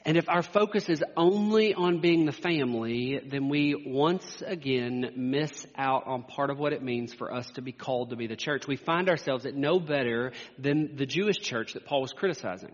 And 0.06 0.18
if 0.18 0.28
our 0.28 0.42
focus 0.42 0.90
is 0.90 1.02
only 1.16 1.72
on 1.72 2.00
being 2.00 2.26
the 2.26 2.32
family, 2.32 3.20
then 3.26 3.48
we 3.48 3.74
once 3.86 4.42
again 4.46 5.12
miss 5.16 5.66
out 5.76 6.06
on 6.06 6.24
part 6.24 6.50
of 6.50 6.58
what 6.58 6.74
it 6.74 6.82
means 6.82 7.14
for 7.14 7.32
us 7.32 7.50
to 7.52 7.62
be 7.62 7.72
called 7.72 8.10
to 8.10 8.16
be 8.16 8.26
the 8.26 8.36
church. 8.36 8.66
We 8.66 8.76
find 8.76 9.08
ourselves 9.08 9.46
at 9.46 9.54
no 9.54 9.80
better 9.80 10.32
than 10.58 10.96
the 10.96 11.06
Jewish 11.06 11.38
church 11.38 11.72
that 11.72 11.86
Paul 11.86 12.02
was 12.02 12.12
criticizing. 12.12 12.72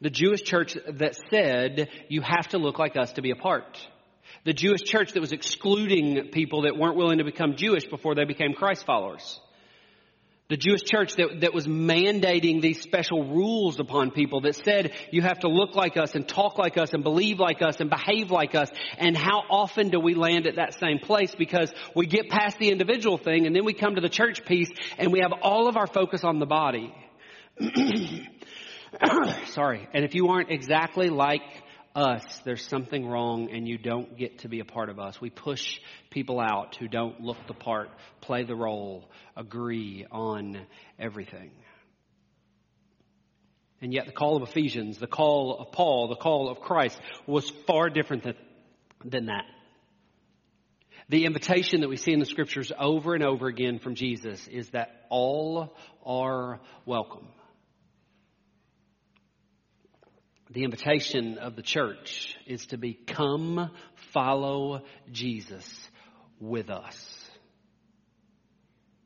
The 0.00 0.10
Jewish 0.10 0.42
church 0.42 0.76
that 0.92 1.16
said, 1.30 1.88
you 2.08 2.20
have 2.22 2.48
to 2.48 2.58
look 2.58 2.80
like 2.80 2.96
us 2.96 3.12
to 3.12 3.22
be 3.22 3.30
a 3.30 3.36
part. 3.36 3.78
The 4.44 4.52
Jewish 4.52 4.82
church 4.82 5.12
that 5.12 5.20
was 5.20 5.32
excluding 5.32 6.30
people 6.32 6.62
that 6.62 6.76
weren't 6.76 6.96
willing 6.96 7.18
to 7.18 7.24
become 7.24 7.54
Jewish 7.56 7.84
before 7.84 8.16
they 8.16 8.24
became 8.24 8.54
Christ 8.54 8.84
followers. 8.84 9.40
The 10.48 10.56
Jewish 10.56 10.82
church 10.84 11.16
that, 11.16 11.40
that 11.42 11.52
was 11.52 11.66
mandating 11.66 12.62
these 12.62 12.80
special 12.80 13.22
rules 13.22 13.78
upon 13.78 14.10
people 14.12 14.40
that 14.42 14.54
said 14.54 14.92
you 15.10 15.20
have 15.20 15.40
to 15.40 15.48
look 15.48 15.76
like 15.76 15.98
us 15.98 16.14
and 16.14 16.26
talk 16.26 16.56
like 16.56 16.78
us 16.78 16.94
and 16.94 17.02
believe 17.02 17.38
like 17.38 17.60
us 17.60 17.80
and 17.80 17.90
behave 17.90 18.30
like 18.30 18.54
us. 18.54 18.70
And 18.96 19.14
how 19.14 19.42
often 19.50 19.90
do 19.90 20.00
we 20.00 20.14
land 20.14 20.46
at 20.46 20.56
that 20.56 20.78
same 20.80 21.00
place? 21.00 21.34
Because 21.34 21.70
we 21.94 22.06
get 22.06 22.30
past 22.30 22.58
the 22.58 22.70
individual 22.70 23.18
thing 23.18 23.46
and 23.46 23.54
then 23.54 23.66
we 23.66 23.74
come 23.74 23.96
to 23.96 24.00
the 24.00 24.08
church 24.08 24.46
piece 24.46 24.70
and 24.96 25.12
we 25.12 25.20
have 25.20 25.34
all 25.42 25.68
of 25.68 25.76
our 25.76 25.86
focus 25.86 26.24
on 26.24 26.38
the 26.38 26.46
body. 26.46 26.94
Sorry. 29.48 29.86
And 29.92 30.02
if 30.02 30.14
you 30.14 30.28
aren't 30.28 30.50
exactly 30.50 31.10
like 31.10 31.42
us, 31.94 32.40
there's 32.44 32.64
something 32.64 33.06
wrong 33.06 33.50
and 33.50 33.66
you 33.66 33.78
don't 33.78 34.16
get 34.16 34.40
to 34.40 34.48
be 34.48 34.60
a 34.60 34.64
part 34.64 34.88
of 34.88 34.98
us. 34.98 35.20
We 35.20 35.30
push 35.30 35.80
people 36.10 36.40
out 36.40 36.76
who 36.76 36.88
don't 36.88 37.20
look 37.20 37.38
the 37.46 37.54
part, 37.54 37.90
play 38.20 38.44
the 38.44 38.54
role, 38.54 39.10
agree 39.36 40.06
on 40.10 40.66
everything. 40.98 41.50
And 43.80 43.92
yet 43.92 44.06
the 44.06 44.12
call 44.12 44.36
of 44.36 44.48
Ephesians, 44.48 44.98
the 44.98 45.06
call 45.06 45.58
of 45.58 45.72
Paul, 45.72 46.08
the 46.08 46.16
call 46.16 46.50
of 46.50 46.60
Christ 46.60 47.00
was 47.26 47.48
far 47.66 47.90
different 47.90 48.24
than, 48.24 48.34
than 49.04 49.26
that. 49.26 49.44
The 51.08 51.24
invitation 51.24 51.80
that 51.80 51.88
we 51.88 51.96
see 51.96 52.12
in 52.12 52.18
the 52.18 52.26
scriptures 52.26 52.70
over 52.78 53.14
and 53.14 53.24
over 53.24 53.46
again 53.46 53.78
from 53.78 53.94
Jesus 53.94 54.46
is 54.48 54.68
that 54.70 55.06
all 55.08 55.74
are 56.04 56.60
welcome. 56.84 57.28
The 60.58 60.64
invitation 60.64 61.38
of 61.38 61.54
the 61.54 61.62
church 61.62 62.36
is 62.44 62.66
to 62.66 62.78
be 62.78 62.92
come 62.92 63.70
follow 64.12 64.82
Jesus 65.12 65.64
with 66.40 66.68
us. 66.68 67.30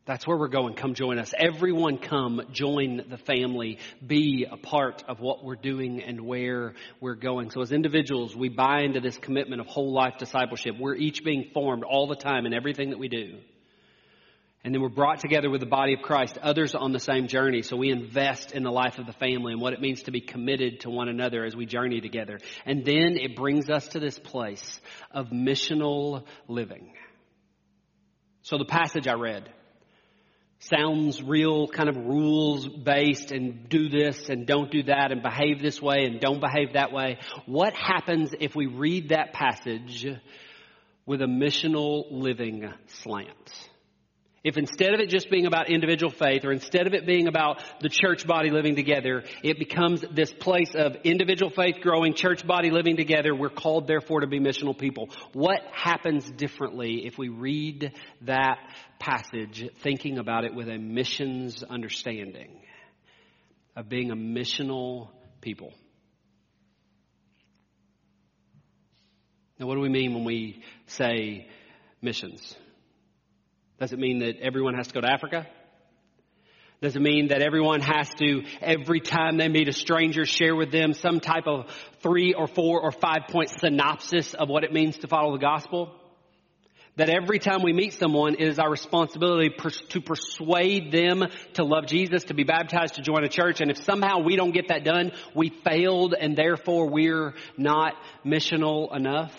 That's 0.06 0.26
where 0.26 0.38
we're 0.38 0.48
going. 0.48 0.76
Come 0.76 0.94
join 0.94 1.18
us. 1.18 1.34
Everyone 1.36 1.98
come 1.98 2.40
join 2.52 3.02
the 3.06 3.18
family. 3.18 3.80
Be 4.06 4.46
a 4.50 4.56
part 4.56 5.04
of 5.06 5.20
what 5.20 5.44
we're 5.44 5.56
doing 5.56 6.02
and 6.02 6.22
where 6.22 6.72
we're 7.02 7.16
going. 7.16 7.50
So 7.50 7.60
as 7.60 7.70
individuals, 7.70 8.34
we 8.34 8.48
buy 8.48 8.80
into 8.84 9.00
this 9.00 9.18
commitment 9.18 9.60
of 9.60 9.66
whole 9.66 9.92
life 9.92 10.14
discipleship. 10.18 10.76
We're 10.80 10.94
each 10.94 11.22
being 11.22 11.50
formed 11.52 11.84
all 11.84 12.06
the 12.06 12.16
time 12.16 12.46
in 12.46 12.54
everything 12.54 12.88
that 12.90 12.98
we 12.98 13.08
do. 13.08 13.40
And 14.64 14.72
then 14.72 14.80
we're 14.80 14.88
brought 14.88 15.18
together 15.18 15.50
with 15.50 15.60
the 15.60 15.66
body 15.66 15.92
of 15.94 16.02
Christ, 16.02 16.38
others 16.40 16.76
on 16.76 16.92
the 16.92 17.00
same 17.00 17.26
journey. 17.26 17.62
So 17.62 17.76
we 17.76 17.90
invest 17.90 18.52
in 18.52 18.62
the 18.62 18.70
life 18.70 18.98
of 18.98 19.06
the 19.06 19.12
family 19.12 19.52
and 19.52 19.60
what 19.60 19.72
it 19.72 19.80
means 19.80 20.04
to 20.04 20.12
be 20.12 20.20
committed 20.20 20.80
to 20.80 20.90
one 20.90 21.08
another 21.08 21.44
as 21.44 21.56
we 21.56 21.66
journey 21.66 22.00
together. 22.00 22.38
And 22.64 22.84
then 22.84 23.16
it 23.16 23.34
brings 23.34 23.68
us 23.68 23.88
to 23.88 23.98
this 23.98 24.18
place 24.20 24.80
of 25.10 25.30
missional 25.30 26.24
living. 26.46 26.92
So 28.42 28.56
the 28.56 28.64
passage 28.64 29.08
I 29.08 29.14
read 29.14 29.50
sounds 30.60 31.20
real 31.20 31.66
kind 31.66 31.88
of 31.88 31.96
rules 31.96 32.68
based 32.68 33.32
and 33.32 33.68
do 33.68 33.88
this 33.88 34.28
and 34.28 34.46
don't 34.46 34.70
do 34.70 34.84
that 34.84 35.10
and 35.10 35.22
behave 35.22 35.60
this 35.60 35.82
way 35.82 36.04
and 36.04 36.20
don't 36.20 36.40
behave 36.40 36.74
that 36.74 36.92
way. 36.92 37.18
What 37.46 37.72
happens 37.72 38.32
if 38.38 38.54
we 38.54 38.66
read 38.66 39.08
that 39.08 39.32
passage 39.32 40.06
with 41.04 41.20
a 41.20 41.26
missional 41.26 42.04
living 42.12 42.72
slant? 42.86 43.70
If 44.44 44.56
instead 44.56 44.92
of 44.92 44.98
it 44.98 45.08
just 45.08 45.30
being 45.30 45.46
about 45.46 45.70
individual 45.70 46.10
faith 46.10 46.44
or 46.44 46.50
instead 46.50 46.88
of 46.88 46.94
it 46.94 47.06
being 47.06 47.28
about 47.28 47.62
the 47.80 47.88
church 47.88 48.26
body 48.26 48.50
living 48.50 48.74
together, 48.74 49.22
it 49.44 49.56
becomes 49.56 50.04
this 50.12 50.32
place 50.32 50.74
of 50.74 50.96
individual 51.04 51.50
faith 51.50 51.76
growing, 51.80 52.14
church 52.14 52.44
body 52.44 52.70
living 52.70 52.96
together, 52.96 53.36
we're 53.36 53.50
called 53.50 53.86
therefore 53.86 54.20
to 54.20 54.26
be 54.26 54.40
missional 54.40 54.76
people. 54.76 55.10
What 55.32 55.60
happens 55.72 56.28
differently 56.28 57.06
if 57.06 57.18
we 57.18 57.28
read 57.28 57.92
that 58.22 58.58
passage 58.98 59.70
thinking 59.80 60.18
about 60.18 60.44
it 60.44 60.54
with 60.54 60.68
a 60.68 60.78
missions 60.78 61.62
understanding 61.62 62.62
of 63.76 63.88
being 63.88 64.10
a 64.10 64.16
missional 64.16 65.10
people? 65.40 65.72
Now, 69.60 69.68
what 69.68 69.76
do 69.76 69.80
we 69.80 69.88
mean 69.88 70.14
when 70.14 70.24
we 70.24 70.64
say 70.86 71.46
missions? 72.00 72.56
Does 73.82 73.92
it 73.92 73.98
mean 73.98 74.20
that 74.20 74.36
everyone 74.40 74.74
has 74.74 74.86
to 74.86 74.94
go 74.94 75.00
to 75.00 75.12
Africa? 75.12 75.44
Does 76.80 76.94
it 76.94 77.02
mean 77.02 77.26
that 77.30 77.42
everyone 77.42 77.80
has 77.80 78.08
to, 78.10 78.44
every 78.60 79.00
time 79.00 79.38
they 79.38 79.48
meet 79.48 79.66
a 79.66 79.72
stranger, 79.72 80.24
share 80.24 80.54
with 80.54 80.70
them 80.70 80.94
some 80.94 81.18
type 81.18 81.48
of 81.48 81.66
three 82.00 82.32
or 82.32 82.46
four 82.46 82.80
or 82.80 82.92
five 82.92 83.22
point 83.28 83.50
synopsis 83.58 84.34
of 84.34 84.48
what 84.48 84.62
it 84.62 84.72
means 84.72 84.98
to 84.98 85.08
follow 85.08 85.32
the 85.32 85.40
gospel? 85.40 85.92
That 86.94 87.08
every 87.08 87.40
time 87.40 87.64
we 87.64 87.72
meet 87.72 87.94
someone, 87.94 88.36
it 88.38 88.46
is 88.46 88.60
our 88.60 88.70
responsibility 88.70 89.50
to 89.88 90.00
persuade 90.00 90.92
them 90.92 91.24
to 91.54 91.64
love 91.64 91.86
Jesus, 91.86 92.22
to 92.24 92.34
be 92.34 92.44
baptized, 92.44 92.94
to 92.94 93.02
join 93.02 93.24
a 93.24 93.28
church. 93.28 93.60
And 93.60 93.68
if 93.68 93.82
somehow 93.82 94.20
we 94.20 94.36
don't 94.36 94.52
get 94.52 94.68
that 94.68 94.84
done, 94.84 95.10
we 95.34 95.50
failed 95.64 96.14
and 96.14 96.36
therefore 96.36 96.88
we're 96.88 97.34
not 97.56 97.94
missional 98.24 98.94
enough. 98.94 99.34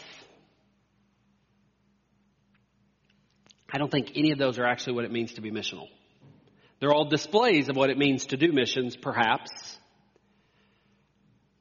I 3.73 3.79
don't 3.79 3.91
think 3.91 4.12
any 4.15 4.31
of 4.31 4.38
those 4.38 4.59
are 4.59 4.65
actually 4.65 4.93
what 4.93 5.05
it 5.05 5.12
means 5.12 5.33
to 5.33 5.41
be 5.41 5.49
missional. 5.49 5.88
They're 6.79 6.93
all 6.93 7.05
displays 7.05 7.69
of 7.69 7.75
what 7.75 7.89
it 7.89 7.97
means 7.97 8.27
to 8.27 8.38
do 8.38 8.51
missions, 8.51 8.95
perhaps. 8.95 9.49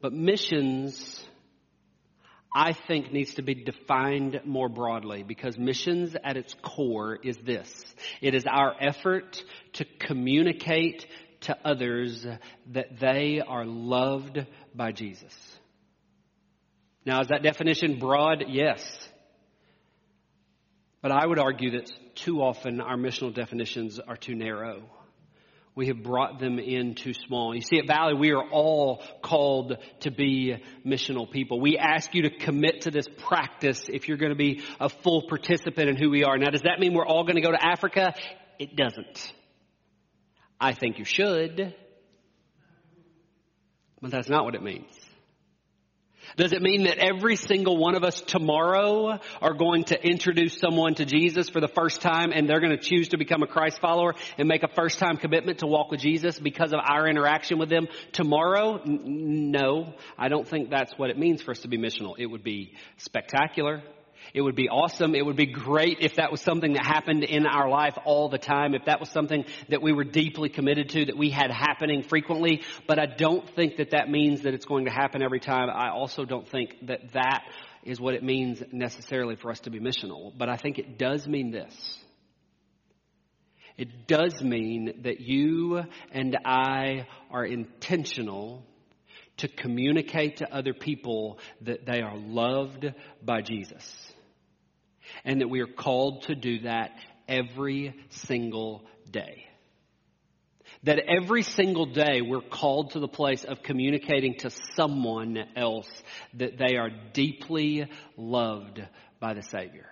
But 0.02 0.12
missions, 0.12 1.24
I 2.54 2.74
think, 2.74 3.12
needs 3.12 3.34
to 3.34 3.42
be 3.42 3.54
defined 3.54 4.42
more 4.44 4.68
broadly 4.68 5.22
because 5.22 5.56
missions 5.56 6.14
at 6.22 6.36
its 6.36 6.54
core 6.60 7.18
is 7.22 7.38
this. 7.38 7.72
It 8.20 8.34
is 8.34 8.44
our 8.46 8.74
effort 8.78 9.42
to 9.74 9.86
communicate 10.00 11.06
to 11.42 11.56
others 11.64 12.26
that 12.72 13.00
they 13.00 13.40
are 13.40 13.64
loved 13.64 14.44
by 14.74 14.92
Jesus. 14.92 15.34
Now, 17.06 17.20
is 17.20 17.28
that 17.28 17.42
definition 17.42 17.98
broad? 17.98 18.44
Yes. 18.48 18.82
But 21.02 21.12
I 21.12 21.26
would 21.26 21.38
argue 21.38 21.72
that 21.72 21.90
too 22.14 22.40
often 22.40 22.80
our 22.80 22.96
missional 22.96 23.34
definitions 23.34 23.98
are 23.98 24.16
too 24.16 24.34
narrow 24.34 24.84
we 25.74 25.86
have 25.86 26.02
brought 26.02 26.38
them 26.38 26.58
in 26.58 26.94
too 26.94 27.14
small. 27.14 27.54
You 27.54 27.62
see, 27.62 27.78
at 27.78 27.86
Valley, 27.86 28.14
we 28.14 28.32
are 28.32 28.44
all 28.50 29.02
called 29.22 29.78
to 30.00 30.10
be 30.10 30.62
missional 30.86 31.30
people. 31.30 31.60
We 31.60 31.78
ask 31.78 32.14
you 32.14 32.22
to 32.22 32.30
commit 32.30 32.82
to 32.82 32.90
this 32.90 33.08
practice 33.16 33.88
if 33.88 34.06
you're 34.06 34.18
going 34.18 34.32
to 34.32 34.36
be 34.36 34.62
a 34.78 34.90
full 34.90 35.22
participant 35.28 35.88
in 35.88 35.96
who 35.96 36.10
we 36.10 36.24
are. 36.24 36.36
Now, 36.36 36.50
does 36.50 36.62
that 36.62 36.78
mean 36.78 36.92
we're 36.92 37.06
all 37.06 37.24
going 37.24 37.36
to 37.36 37.42
go 37.42 37.52
to 37.52 37.64
Africa? 37.64 38.14
It 38.58 38.76
doesn't. 38.76 39.32
I 40.60 40.74
think 40.74 40.98
you 40.98 41.06
should. 41.06 41.74
But 44.02 44.10
that's 44.10 44.28
not 44.28 44.44
what 44.44 44.54
it 44.54 44.62
means. 44.62 44.92
Does 46.36 46.52
it 46.52 46.62
mean 46.62 46.84
that 46.84 46.98
every 46.98 47.36
single 47.36 47.76
one 47.76 47.94
of 47.94 48.04
us 48.04 48.20
tomorrow 48.20 49.18
are 49.40 49.54
going 49.54 49.84
to 49.84 50.06
introduce 50.06 50.58
someone 50.58 50.94
to 50.94 51.04
Jesus 51.04 51.48
for 51.48 51.60
the 51.60 51.68
first 51.68 52.00
time 52.00 52.32
and 52.32 52.48
they're 52.48 52.60
going 52.60 52.76
to 52.76 52.82
choose 52.82 53.08
to 53.08 53.18
become 53.18 53.42
a 53.42 53.46
Christ 53.46 53.80
follower 53.80 54.14
and 54.38 54.48
make 54.48 54.62
a 54.62 54.68
first 54.68 54.98
time 54.98 55.16
commitment 55.16 55.58
to 55.58 55.66
walk 55.66 55.90
with 55.90 56.00
Jesus 56.00 56.38
because 56.38 56.72
of 56.72 56.80
our 56.82 57.06
interaction 57.08 57.58
with 57.58 57.68
them 57.68 57.88
tomorrow? 58.12 58.80
No, 58.84 59.94
I 60.18 60.28
don't 60.28 60.48
think 60.48 60.70
that's 60.70 60.92
what 60.98 61.10
it 61.10 61.18
means 61.18 61.42
for 61.42 61.50
us 61.50 61.60
to 61.60 61.68
be 61.68 61.78
missional. 61.78 62.14
It 62.18 62.26
would 62.26 62.42
be 62.42 62.74
spectacular. 62.98 63.82
It 64.34 64.40
would 64.40 64.54
be 64.54 64.68
awesome. 64.68 65.14
It 65.14 65.24
would 65.24 65.36
be 65.36 65.46
great 65.46 65.98
if 66.00 66.16
that 66.16 66.30
was 66.30 66.40
something 66.40 66.72
that 66.74 66.84
happened 66.84 67.24
in 67.24 67.46
our 67.46 67.68
life 67.68 67.98
all 68.04 68.28
the 68.28 68.38
time, 68.38 68.74
if 68.74 68.86
that 68.86 69.00
was 69.00 69.10
something 69.10 69.44
that 69.68 69.82
we 69.82 69.92
were 69.92 70.04
deeply 70.04 70.48
committed 70.48 70.90
to, 70.90 71.04
that 71.06 71.16
we 71.16 71.30
had 71.30 71.50
happening 71.50 72.02
frequently. 72.02 72.62
But 72.86 72.98
I 72.98 73.06
don't 73.06 73.48
think 73.54 73.76
that 73.76 73.90
that 73.90 74.08
means 74.08 74.42
that 74.42 74.54
it's 74.54 74.64
going 74.64 74.86
to 74.86 74.90
happen 74.90 75.22
every 75.22 75.40
time. 75.40 75.68
I 75.70 75.90
also 75.90 76.24
don't 76.24 76.48
think 76.48 76.86
that 76.86 77.12
that 77.12 77.44
is 77.82 78.00
what 78.00 78.14
it 78.14 78.22
means 78.22 78.62
necessarily 78.72 79.36
for 79.36 79.50
us 79.50 79.60
to 79.60 79.70
be 79.70 79.80
missional. 79.80 80.32
But 80.36 80.48
I 80.48 80.56
think 80.56 80.78
it 80.78 80.98
does 80.98 81.26
mean 81.26 81.50
this. 81.50 81.98
It 83.76 84.06
does 84.06 84.42
mean 84.42 85.00
that 85.02 85.20
you 85.20 85.82
and 86.12 86.38
I 86.44 87.06
are 87.30 87.44
intentional 87.44 88.64
to 89.38 89.48
communicate 89.48 90.38
to 90.38 90.54
other 90.54 90.74
people 90.74 91.38
that 91.62 91.86
they 91.86 92.00
are 92.00 92.16
loved 92.16 92.92
by 93.24 93.40
Jesus 93.40 94.11
and 95.24 95.40
that 95.40 95.48
we 95.48 95.60
are 95.60 95.66
called 95.66 96.24
to 96.24 96.34
do 96.34 96.60
that 96.60 96.90
every 97.28 97.94
single 98.10 98.84
day. 99.10 99.46
That 100.84 100.98
every 100.98 101.42
single 101.42 101.86
day 101.86 102.22
we're 102.22 102.40
called 102.40 102.92
to 102.92 103.00
the 103.00 103.08
place 103.08 103.44
of 103.44 103.62
communicating 103.62 104.34
to 104.38 104.50
someone 104.74 105.38
else 105.54 105.88
that 106.34 106.58
they 106.58 106.76
are 106.76 106.90
deeply 107.12 107.86
loved 108.16 108.80
by 109.20 109.34
the 109.34 109.42
Savior. 109.42 109.86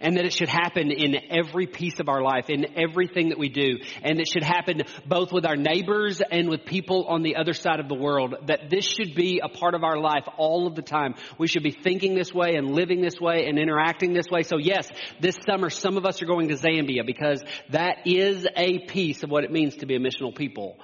And 0.00 0.16
that 0.16 0.24
it 0.24 0.32
should 0.32 0.48
happen 0.48 0.90
in 0.90 1.14
every 1.30 1.66
piece 1.66 2.00
of 2.00 2.08
our 2.08 2.22
life, 2.22 2.48
in 2.48 2.78
everything 2.78 3.28
that 3.28 3.38
we 3.38 3.48
do. 3.48 3.78
And 4.02 4.20
it 4.20 4.28
should 4.28 4.42
happen 4.42 4.82
both 5.06 5.32
with 5.32 5.46
our 5.46 5.56
neighbors 5.56 6.20
and 6.20 6.48
with 6.48 6.64
people 6.64 7.06
on 7.06 7.22
the 7.22 7.36
other 7.36 7.52
side 7.52 7.80
of 7.80 7.88
the 7.88 7.94
world. 7.94 8.34
That 8.46 8.70
this 8.70 8.84
should 8.84 9.14
be 9.14 9.40
a 9.42 9.48
part 9.48 9.74
of 9.74 9.84
our 9.84 9.98
life 9.98 10.24
all 10.36 10.66
of 10.66 10.74
the 10.74 10.82
time. 10.82 11.14
We 11.38 11.46
should 11.46 11.62
be 11.62 11.70
thinking 11.70 12.14
this 12.14 12.32
way 12.32 12.56
and 12.56 12.74
living 12.74 13.02
this 13.02 13.20
way 13.20 13.46
and 13.46 13.58
interacting 13.58 14.12
this 14.12 14.26
way. 14.30 14.42
So 14.42 14.56
yes, 14.58 14.88
this 15.20 15.36
summer 15.46 15.70
some 15.70 15.96
of 15.96 16.06
us 16.06 16.22
are 16.22 16.26
going 16.26 16.48
to 16.48 16.54
Zambia 16.54 17.04
because 17.04 17.42
that 17.70 18.06
is 18.06 18.46
a 18.56 18.80
piece 18.86 19.22
of 19.22 19.30
what 19.30 19.44
it 19.44 19.52
means 19.52 19.76
to 19.76 19.86
be 19.86 19.96
a 19.96 20.00
missional 20.00 20.34
people. 20.34 20.78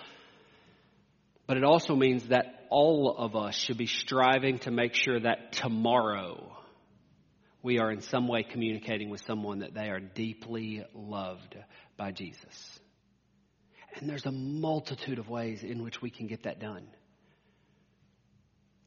But 1.47 1.57
it 1.57 1.65
also 1.65 1.97
means 1.97 2.29
that 2.29 2.67
all 2.71 3.17
of 3.19 3.35
us 3.35 3.57
should 3.57 3.77
be 3.77 3.87
striving 3.87 4.59
to 4.61 4.71
make 4.71 4.95
sure 4.95 5.19
that 5.21 5.53
tomorrow 5.53 6.57
we 7.63 7.79
are 7.79 7.91
in 7.91 8.01
some 8.01 8.27
way 8.27 8.43
communicating 8.43 9.11
with 9.11 9.21
someone 9.27 9.61
that 9.61 9.75
they 9.75 9.91
are 9.91 10.01
deeply 10.01 10.85
loved 10.95 11.57
by 11.97 12.11
Jesus. 12.11 12.81
And 13.97 14.09
there's 14.09 14.27
a 14.27 14.33
multitude 14.33 15.19
of 15.19 15.29
ways 15.29 15.63
in 15.63 15.83
which 15.83 16.01
we 16.01 16.11
can 16.11 16.27
get 16.27 16.45
that 16.45 16.61
done. 16.61 16.87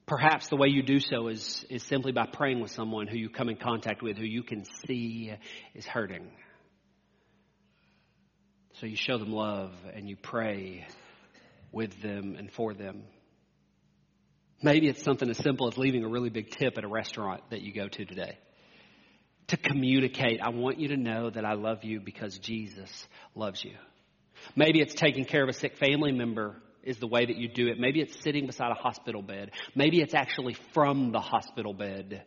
Perhaps 0.05 0.49
the 0.49 0.55
way 0.55 0.67
you 0.69 0.81
do 0.83 0.99
so 0.99 1.27
is, 1.27 1.65
is 1.69 1.83
simply 1.83 2.11
by 2.11 2.25
praying 2.25 2.61
with 2.61 2.71
someone 2.71 3.07
who 3.07 3.17
you 3.17 3.29
come 3.29 3.49
in 3.49 3.57
contact 3.57 4.01
with, 4.01 4.17
who 4.17 4.25
you 4.25 4.43
can 4.43 4.65
see 4.87 5.31
is 5.75 5.85
hurting. 5.85 6.29
So 8.79 8.87
you 8.87 8.95
show 8.95 9.17
them 9.17 9.31
love 9.31 9.71
and 9.93 10.09
you 10.09 10.17
pray 10.17 10.87
with 11.71 12.01
them 12.01 12.35
and 12.37 12.51
for 12.51 12.73
them. 12.73 13.03
Maybe 14.61 14.87
it's 14.87 15.03
something 15.03 15.29
as 15.29 15.37
simple 15.37 15.67
as 15.67 15.77
leaving 15.77 16.03
a 16.03 16.07
really 16.07 16.29
big 16.29 16.49
tip 16.49 16.77
at 16.77 16.83
a 16.83 16.87
restaurant 16.87 17.41
that 17.51 17.61
you 17.61 17.73
go 17.73 17.87
to 17.87 18.05
today 18.05 18.37
to 19.47 19.57
communicate. 19.57 20.39
I 20.41 20.49
want 20.49 20.79
you 20.79 20.89
to 20.89 20.97
know 20.97 21.29
that 21.29 21.45
I 21.45 21.53
love 21.53 21.83
you 21.83 21.99
because 21.99 22.37
Jesus 22.37 23.07
loves 23.35 23.63
you. 23.63 23.75
Maybe 24.55 24.81
it's 24.81 24.93
taking 24.93 25.25
care 25.25 25.43
of 25.43 25.49
a 25.49 25.53
sick 25.53 25.77
family 25.77 26.11
member 26.11 26.55
is 26.83 26.97
the 26.97 27.07
way 27.07 27.25
that 27.25 27.37
you 27.37 27.47
do 27.47 27.67
it. 27.67 27.79
Maybe 27.79 28.01
it's 28.01 28.21
sitting 28.21 28.45
beside 28.45 28.71
a 28.71 28.81
hospital 28.81 29.21
bed. 29.21 29.51
Maybe 29.75 30.01
it's 30.01 30.13
actually 30.13 30.55
from 30.73 31.11
the 31.11 31.19
hospital 31.19 31.73
bed 31.73 32.23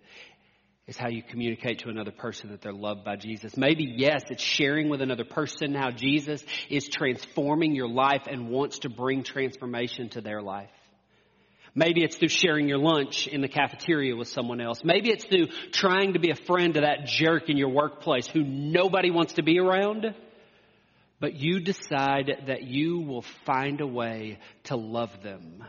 is 0.86 0.96
how 0.96 1.08
you 1.08 1.22
communicate 1.22 1.80
to 1.80 1.88
another 1.88 2.12
person 2.12 2.50
that 2.50 2.62
they're 2.62 2.72
loved 2.72 3.04
by 3.04 3.16
Jesus. 3.16 3.56
Maybe, 3.56 3.92
yes, 3.96 4.22
it's 4.30 4.42
sharing 4.42 4.88
with 4.88 5.02
another 5.02 5.24
person 5.24 5.74
how 5.74 5.90
Jesus 5.90 6.44
is 6.70 6.88
transforming 6.88 7.74
your 7.74 7.88
life 7.88 8.22
and 8.30 8.48
wants 8.48 8.80
to 8.80 8.88
bring 8.88 9.24
transformation 9.24 10.08
to 10.10 10.20
their 10.20 10.40
life. 10.40 10.70
Maybe 11.78 12.02
it's 12.02 12.16
through 12.16 12.30
sharing 12.30 12.68
your 12.68 12.78
lunch 12.78 13.26
in 13.26 13.42
the 13.42 13.48
cafeteria 13.48 14.16
with 14.16 14.28
someone 14.28 14.62
else. 14.62 14.80
Maybe 14.82 15.10
it's 15.10 15.26
through 15.26 15.48
trying 15.72 16.14
to 16.14 16.18
be 16.18 16.30
a 16.30 16.34
friend 16.34 16.72
to 16.72 16.80
that 16.80 17.04
jerk 17.04 17.50
in 17.50 17.58
your 17.58 17.68
workplace 17.68 18.26
who 18.26 18.42
nobody 18.42 19.10
wants 19.10 19.34
to 19.34 19.42
be 19.42 19.58
around. 19.58 20.06
But 21.20 21.34
you 21.34 21.60
decide 21.60 22.44
that 22.46 22.62
you 22.62 23.00
will 23.00 23.24
find 23.44 23.82
a 23.82 23.86
way 23.86 24.38
to 24.64 24.76
love 24.76 25.22
them, 25.22 25.62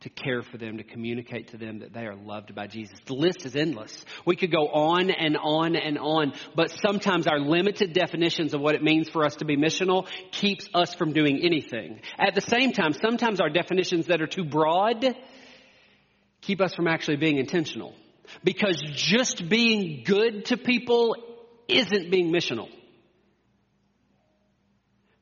to 0.00 0.08
care 0.08 0.42
for 0.42 0.58
them, 0.58 0.78
to 0.78 0.84
communicate 0.84 1.48
to 1.48 1.56
them 1.56 1.80
that 1.80 1.92
they 1.92 2.06
are 2.06 2.14
loved 2.14 2.54
by 2.54 2.68
Jesus. 2.68 2.96
The 3.06 3.14
list 3.14 3.44
is 3.44 3.56
endless. 3.56 4.04
We 4.24 4.36
could 4.36 4.52
go 4.52 4.68
on 4.68 5.10
and 5.10 5.36
on 5.36 5.74
and 5.74 5.98
on, 5.98 6.34
but 6.54 6.70
sometimes 6.70 7.26
our 7.26 7.40
limited 7.40 7.92
definitions 7.94 8.54
of 8.54 8.60
what 8.60 8.76
it 8.76 8.82
means 8.82 9.08
for 9.08 9.24
us 9.24 9.36
to 9.36 9.44
be 9.44 9.56
missional 9.56 10.06
keeps 10.30 10.68
us 10.72 10.94
from 10.94 11.12
doing 11.12 11.40
anything. 11.42 12.00
At 12.16 12.34
the 12.34 12.40
same 12.40 12.72
time, 12.72 12.92
sometimes 12.92 13.40
our 13.40 13.50
definitions 13.50 14.06
that 14.06 14.22
are 14.22 14.28
too 14.28 14.44
broad 14.44 15.04
keep 16.42 16.60
us 16.60 16.74
from 16.74 16.86
actually 16.86 17.16
being 17.16 17.38
intentional. 17.38 17.94
Because 18.44 18.80
just 18.94 19.48
being 19.48 20.04
good 20.04 20.46
to 20.46 20.56
people 20.56 21.16
isn't 21.66 22.10
being 22.10 22.32
missional. 22.32 22.68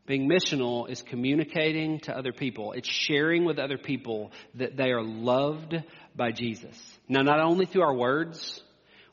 Being 0.07 0.29
missional 0.29 0.88
is 0.88 1.03
communicating 1.03 1.99
to 2.01 2.16
other 2.16 2.33
people. 2.33 2.73
It's 2.73 2.88
sharing 2.88 3.45
with 3.45 3.59
other 3.59 3.77
people 3.77 4.31
that 4.55 4.77
they 4.77 4.90
are 4.90 5.03
loved 5.03 5.75
by 6.14 6.31
Jesus. 6.31 6.77
Now, 7.09 7.23
not 7.23 7.40
only 7.40 7.66
through 7.66 7.83
our 7.83 7.95
words, 7.95 8.62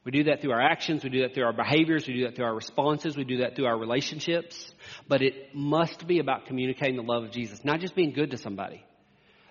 we 0.03 0.11
do 0.11 0.25
that 0.25 0.41
through 0.41 0.51
our 0.51 0.61
actions, 0.61 1.03
we 1.03 1.09
do 1.09 1.21
that 1.21 1.33
through 1.33 1.45
our 1.45 1.53
behaviors, 1.53 2.07
we 2.07 2.13
do 2.13 2.25
that 2.25 2.35
through 2.35 2.45
our 2.45 2.55
responses, 2.55 3.17
we 3.17 3.23
do 3.23 3.37
that 3.37 3.55
through 3.55 3.65
our 3.65 3.77
relationships, 3.77 4.73
but 5.07 5.21
it 5.21 5.55
must 5.55 6.05
be 6.05 6.19
about 6.19 6.45
communicating 6.45 6.95
the 6.95 7.03
love 7.03 7.23
of 7.23 7.31
Jesus, 7.31 7.63
not 7.63 7.79
just 7.79 7.95
being 7.95 8.11
good 8.11 8.31
to 8.31 8.37
somebody. 8.37 8.83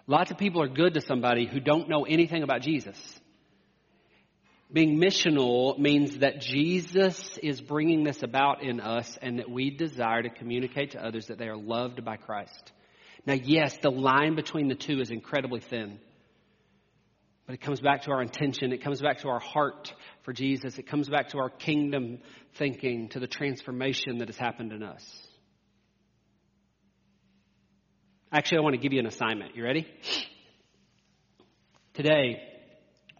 Lots 0.06 0.30
of 0.30 0.38
people 0.38 0.62
are 0.62 0.68
good 0.68 0.94
to 0.94 1.00
somebody 1.00 1.46
who 1.46 1.58
don't 1.58 1.88
know 1.88 2.04
anything 2.04 2.42
about 2.42 2.60
Jesus. 2.60 3.20
Being 4.72 4.98
missional 4.98 5.78
means 5.78 6.18
that 6.18 6.40
Jesus 6.40 7.38
is 7.42 7.60
bringing 7.60 8.04
this 8.04 8.22
about 8.22 8.62
in 8.62 8.80
us 8.80 9.18
and 9.20 9.38
that 9.38 9.50
we 9.50 9.70
desire 9.70 10.22
to 10.22 10.30
communicate 10.30 10.92
to 10.92 11.04
others 11.04 11.26
that 11.26 11.36
they 11.36 11.48
are 11.48 11.56
loved 11.56 12.04
by 12.04 12.16
Christ. 12.16 12.72
Now, 13.26 13.34
yes, 13.34 13.76
the 13.82 13.90
line 13.90 14.34
between 14.34 14.68
the 14.68 14.74
two 14.74 15.00
is 15.00 15.10
incredibly 15.10 15.60
thin. 15.60 15.98
But 17.46 17.54
it 17.54 17.60
comes 17.60 17.80
back 17.80 18.02
to 18.02 18.12
our 18.12 18.22
intention. 18.22 18.72
It 18.72 18.82
comes 18.82 19.02
back 19.02 19.18
to 19.18 19.28
our 19.28 19.40
heart 19.40 19.92
for 20.22 20.32
Jesus. 20.32 20.78
It 20.78 20.86
comes 20.86 21.08
back 21.08 21.30
to 21.30 21.38
our 21.38 21.50
kingdom 21.50 22.18
thinking, 22.54 23.10
to 23.10 23.20
the 23.20 23.26
transformation 23.26 24.18
that 24.18 24.28
has 24.28 24.38
happened 24.38 24.72
in 24.72 24.82
us. 24.82 25.04
Actually, 28.32 28.58
I 28.58 28.60
want 28.62 28.74
to 28.74 28.80
give 28.80 28.94
you 28.94 29.00
an 29.00 29.06
assignment. 29.06 29.54
You 29.54 29.64
ready? 29.64 29.86
Today, 31.92 32.51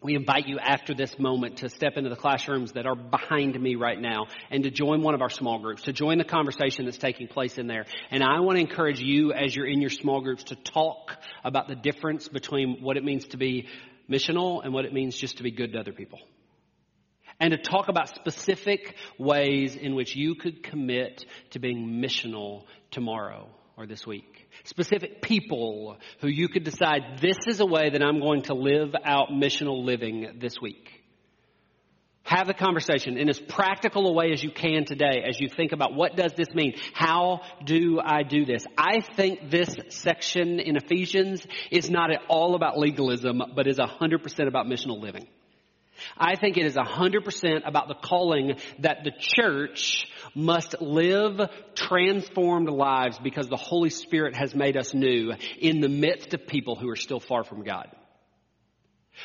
we 0.02 0.16
invite 0.16 0.46
you 0.46 0.58
after 0.58 0.94
this 0.94 1.18
moment 1.18 1.58
to 1.58 1.68
step 1.68 1.96
into 1.96 2.10
the 2.10 2.16
classrooms 2.16 2.72
that 2.72 2.86
are 2.86 2.96
behind 2.96 3.60
me 3.60 3.76
right 3.76 4.00
now 4.00 4.26
and 4.50 4.64
to 4.64 4.70
join 4.70 5.02
one 5.02 5.14
of 5.14 5.22
our 5.22 5.30
small 5.30 5.60
groups, 5.60 5.82
to 5.82 5.92
join 5.92 6.18
the 6.18 6.24
conversation 6.24 6.84
that's 6.84 6.98
taking 6.98 7.28
place 7.28 7.58
in 7.58 7.66
there. 7.66 7.86
And 8.10 8.22
I 8.22 8.40
want 8.40 8.56
to 8.56 8.60
encourage 8.60 9.00
you 9.00 9.32
as 9.32 9.54
you're 9.54 9.66
in 9.66 9.80
your 9.80 9.90
small 9.90 10.20
groups 10.20 10.44
to 10.44 10.56
talk 10.56 11.16
about 11.44 11.68
the 11.68 11.76
difference 11.76 12.28
between 12.28 12.78
what 12.82 12.96
it 12.96 13.04
means 13.04 13.26
to 13.28 13.36
be 13.36 13.68
missional 14.10 14.64
and 14.64 14.72
what 14.74 14.84
it 14.84 14.92
means 14.92 15.16
just 15.16 15.36
to 15.38 15.42
be 15.42 15.50
good 15.50 15.72
to 15.72 15.78
other 15.78 15.92
people. 15.92 16.18
And 17.38 17.52
to 17.52 17.58
talk 17.58 17.88
about 17.88 18.08
specific 18.08 18.96
ways 19.18 19.74
in 19.74 19.94
which 19.94 20.14
you 20.14 20.34
could 20.34 20.62
commit 20.62 21.24
to 21.50 21.58
being 21.58 22.00
missional 22.02 22.64
tomorrow 22.90 23.48
or 23.76 23.86
this 23.86 24.06
week. 24.06 24.48
Specific 24.64 25.22
people 25.22 25.98
who 26.20 26.28
you 26.28 26.48
could 26.48 26.64
decide 26.64 27.18
this 27.20 27.38
is 27.46 27.60
a 27.60 27.66
way 27.66 27.90
that 27.90 28.02
I'm 28.02 28.20
going 28.20 28.42
to 28.42 28.54
live 28.54 28.94
out 29.04 29.30
missional 29.30 29.84
living 29.84 30.38
this 30.40 30.60
week. 30.60 31.02
Have 32.24 32.46
the 32.46 32.54
conversation 32.54 33.18
in 33.18 33.28
as 33.28 33.40
practical 33.40 34.06
a 34.06 34.12
way 34.12 34.32
as 34.32 34.42
you 34.42 34.50
can 34.50 34.84
today 34.84 35.24
as 35.28 35.40
you 35.40 35.48
think 35.48 35.72
about 35.72 35.94
what 35.94 36.16
does 36.16 36.32
this 36.36 36.48
mean? 36.54 36.74
How 36.94 37.40
do 37.64 38.00
I 38.02 38.22
do 38.22 38.44
this? 38.44 38.64
I 38.78 39.00
think 39.00 39.50
this 39.50 39.76
section 39.88 40.60
in 40.60 40.76
Ephesians 40.76 41.44
is 41.70 41.90
not 41.90 42.12
at 42.12 42.20
all 42.28 42.54
about 42.54 42.78
legalism, 42.78 43.42
but 43.56 43.66
is 43.66 43.78
100% 43.78 44.48
about 44.48 44.66
missional 44.66 45.00
living. 45.00 45.26
I 46.16 46.36
think 46.36 46.56
it 46.56 46.66
is 46.66 46.74
100% 46.74 47.66
about 47.66 47.88
the 47.88 47.94
calling 47.94 48.58
that 48.80 49.04
the 49.04 49.12
church 49.18 50.06
must 50.34 50.80
live 50.80 51.40
transformed 51.74 52.68
lives 52.68 53.18
because 53.18 53.48
the 53.48 53.56
Holy 53.56 53.90
Spirit 53.90 54.34
has 54.36 54.54
made 54.54 54.76
us 54.76 54.94
new 54.94 55.32
in 55.58 55.80
the 55.80 55.88
midst 55.88 56.34
of 56.34 56.46
people 56.46 56.76
who 56.76 56.88
are 56.88 56.96
still 56.96 57.20
far 57.20 57.44
from 57.44 57.64
God. 57.64 57.88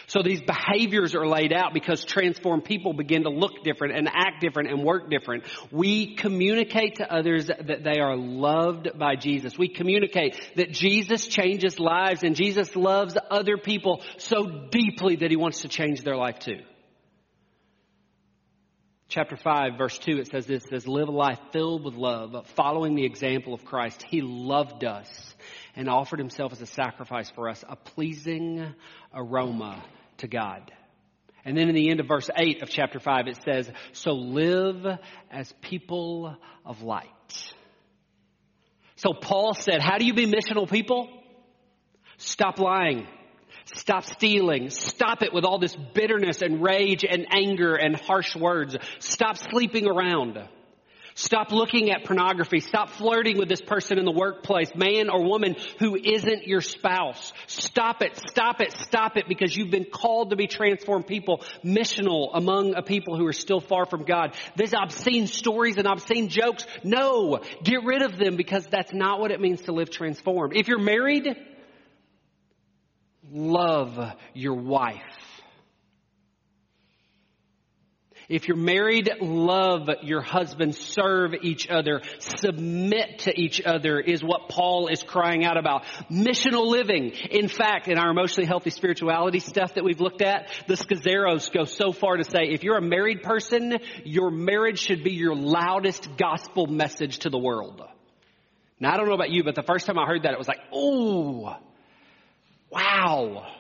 So 0.06 0.22
these 0.24 0.42
behaviors 0.42 1.16
are 1.16 1.28
laid 1.28 1.52
out 1.52 1.74
because 1.74 2.06
transformed 2.06 2.64
people 2.64 2.94
begin 2.94 3.24
to 3.24 3.30
look 3.30 3.64
different 3.64 3.98
and 3.98 4.08
act 4.08 4.42
different 4.42 4.70
and 4.70 4.84
work 4.84 5.10
different. 5.10 5.44
We 5.72 6.16
communicate 6.16 6.96
to 6.98 7.12
others 7.12 7.48
that 7.48 7.84
they 7.84 8.00
are 8.00 8.16
loved 8.16 8.98
by 8.98 9.16
Jesus. 9.16 9.58
We 9.58 9.68
communicate 9.68 10.40
that 10.56 10.72
Jesus 10.72 11.28
changes 11.28 11.80
lives 11.80 12.24
and 12.24 12.36
Jesus 12.36 12.76
loves 12.76 13.18
other 13.30 13.58
people 13.58 14.04
so 14.18 14.68
deeply 14.70 15.18
that 15.18 15.32
he 15.32 15.38
wants 15.38 15.62
to 15.62 15.68
change 15.68 16.04
their 16.04 16.16
life 16.16 16.40
too. 16.40 16.62
Chapter 19.10 19.38
5, 19.38 19.78
verse 19.78 19.98
2, 20.00 20.18
it 20.18 20.28
says 20.28 20.48
this, 20.48 20.66
it 20.66 20.70
says, 20.70 20.88
live 20.88 21.08
a 21.08 21.12
life 21.12 21.40
filled 21.54 21.86
with 21.86 21.94
love, 21.94 22.46
following 22.56 22.94
the 22.96 23.06
example 23.06 23.54
of 23.54 23.64
Christ. 23.64 24.04
He 24.04 24.22
loved 24.22 24.84
us 24.84 25.08
and 25.78 25.88
offered 25.88 26.20
himself 26.20 26.52
as 26.52 26.62
a 26.62 26.66
sacrifice 26.66 27.30
for 27.30 27.48
us, 27.48 27.63
a 27.70 27.76
pleasing 27.76 28.74
aroma 29.13 29.82
to 30.18 30.28
God. 30.28 30.72
And 31.46 31.56
then 31.56 31.70
in 31.70 31.76
the 31.76 31.90
end 31.90 32.00
of 32.00 32.08
verse 32.08 32.30
8 32.36 32.63
of 32.63 32.70
chapter 32.70 33.00
5, 33.00 33.28
it 33.28 33.40
says, 33.46 33.72
So 33.94 34.13
live 34.13 34.86
as 35.32 35.54
people 35.62 36.36
of 36.66 36.82
light. 36.82 37.54
So 38.96 39.13
Paul 39.13 39.54
said, 39.54 39.80
How 39.80 40.00
do 40.00 40.06
you 40.06 40.16
be 40.16 40.26
missional 40.26 40.70
people? 40.70 41.10
Stop 42.18 42.58
lying. 42.60 43.08
Stop 43.66 44.04
stealing. 44.04 44.72
Stop 44.72 45.22
it 45.22 45.32
with 45.32 45.46
all 45.46 45.60
this 45.60 45.76
bitterness 45.94 46.42
and 46.42 46.63
rage 46.63 47.06
and 47.06 47.28
anger 47.32 47.76
and 47.76 47.96
harsh 47.96 48.36
words. 48.36 48.76
Stop 48.98 49.38
sleeping 49.38 49.88
around. 49.88 50.40
Stop 51.18 51.52
looking 51.52 51.90
at 51.90 52.06
pornography. 52.06 52.60
Stop 52.60 52.92
flirting 52.92 53.40
with 53.40 53.50
this 53.50 53.60
person 53.60 53.98
in 53.98 54.06
the 54.06 54.12
workplace, 54.12 54.70
man 54.76 55.10
or 55.10 55.28
woman 55.28 55.56
who 55.80 55.96
isn't 55.96 56.46
your 56.46 56.62
spouse. 56.62 57.34
Stop 57.48 58.04
it, 58.04 58.16
stop 58.30 58.62
it, 58.62 58.72
stop 58.72 59.18
it 59.18 59.28
because 59.28 59.58
you've 59.58 59.72
been 59.72 59.88
called 59.92 60.30
to 60.30 60.36
be 60.36 60.46
transformed 60.46 61.08
people, 61.08 61.44
missional 61.66 62.30
among 62.36 62.76
a 62.76 62.84
people 62.84 63.18
who 63.18 63.26
are 63.26 63.34
still 63.34 63.60
far 63.60 63.88
from 63.88 64.04
God. 64.04 64.36
These 64.56 64.76
obscene 64.76 65.26
stories 65.26 65.78
and 65.78 65.88
obscene 65.88 66.30
jokes, 66.30 66.68
no, 66.84 67.40
get 67.64 67.84
rid 67.84 68.04
of 68.04 68.20
them 68.20 68.36
because 68.36 68.68
that's 68.68 68.94
not 68.94 69.20
what 69.20 69.32
it 69.32 69.42
means 69.42 69.64
to 69.64 69.72
live 69.72 69.90
transformed. 69.90 70.56
If 70.56 70.68
you're 70.68 70.78
married, 70.78 71.36
love 73.32 73.98
your 74.36 74.54
wife. 74.54 75.27
If 78.30 78.50
you're 78.50 78.58
married, 78.58 79.10
love 79.22 79.90
your 80.02 80.22
husband, 80.22 80.76
serve 80.76 81.34
each 81.44 81.70
other, 81.70 82.02
submit 82.20 83.20
to 83.20 83.40
each 83.40 83.62
other 83.62 84.02
is 84.02 84.22
what 84.22 84.50
Paul 84.50 84.88
is 84.88 85.02
crying 85.02 85.46
out 85.46 85.56
about. 85.56 85.86
Missional 86.12 86.68
living. 86.68 87.12
In 87.32 87.48
fact, 87.48 87.88
in 87.88 87.98
our 87.98 88.10
emotionally 88.10 88.46
healthy 88.46 88.70
spirituality 88.70 89.40
stuff 89.40 89.76
that 89.76 89.86
we've 89.86 90.02
looked 90.02 90.22
at, 90.22 90.52
the 90.68 90.74
Scazzeros 90.74 91.54
go 91.54 91.63
so 91.63 91.94
far 91.94 92.18
to 92.18 92.26
say, 92.26 92.50
if 92.50 92.63
you're 92.63 92.78
a 92.78 92.82
married 92.82 93.24
person, 93.24 93.80
your 94.04 94.30
marriage 94.30 94.80
should 94.80 95.06
be 95.06 95.13
your 95.13 95.36
loudest 95.36 96.18
gospel 96.18 96.68
message 96.68 97.20
to 97.20 97.30
the 97.30 97.40
world. 97.40 97.82
Now, 98.78 98.94
I 98.94 98.98
don't 98.98 99.08
know 99.08 99.16
about 99.16 99.32
you, 99.32 99.46
but 99.46 99.56
the 99.56 99.63
first 99.63 99.86
time 99.86 99.98
I 99.98 100.06
heard 100.06 100.24
that, 100.24 100.34
it 100.34 100.38
was 100.38 100.50
like, 100.50 100.60
oh, 100.74 101.56
wow. 102.70 103.57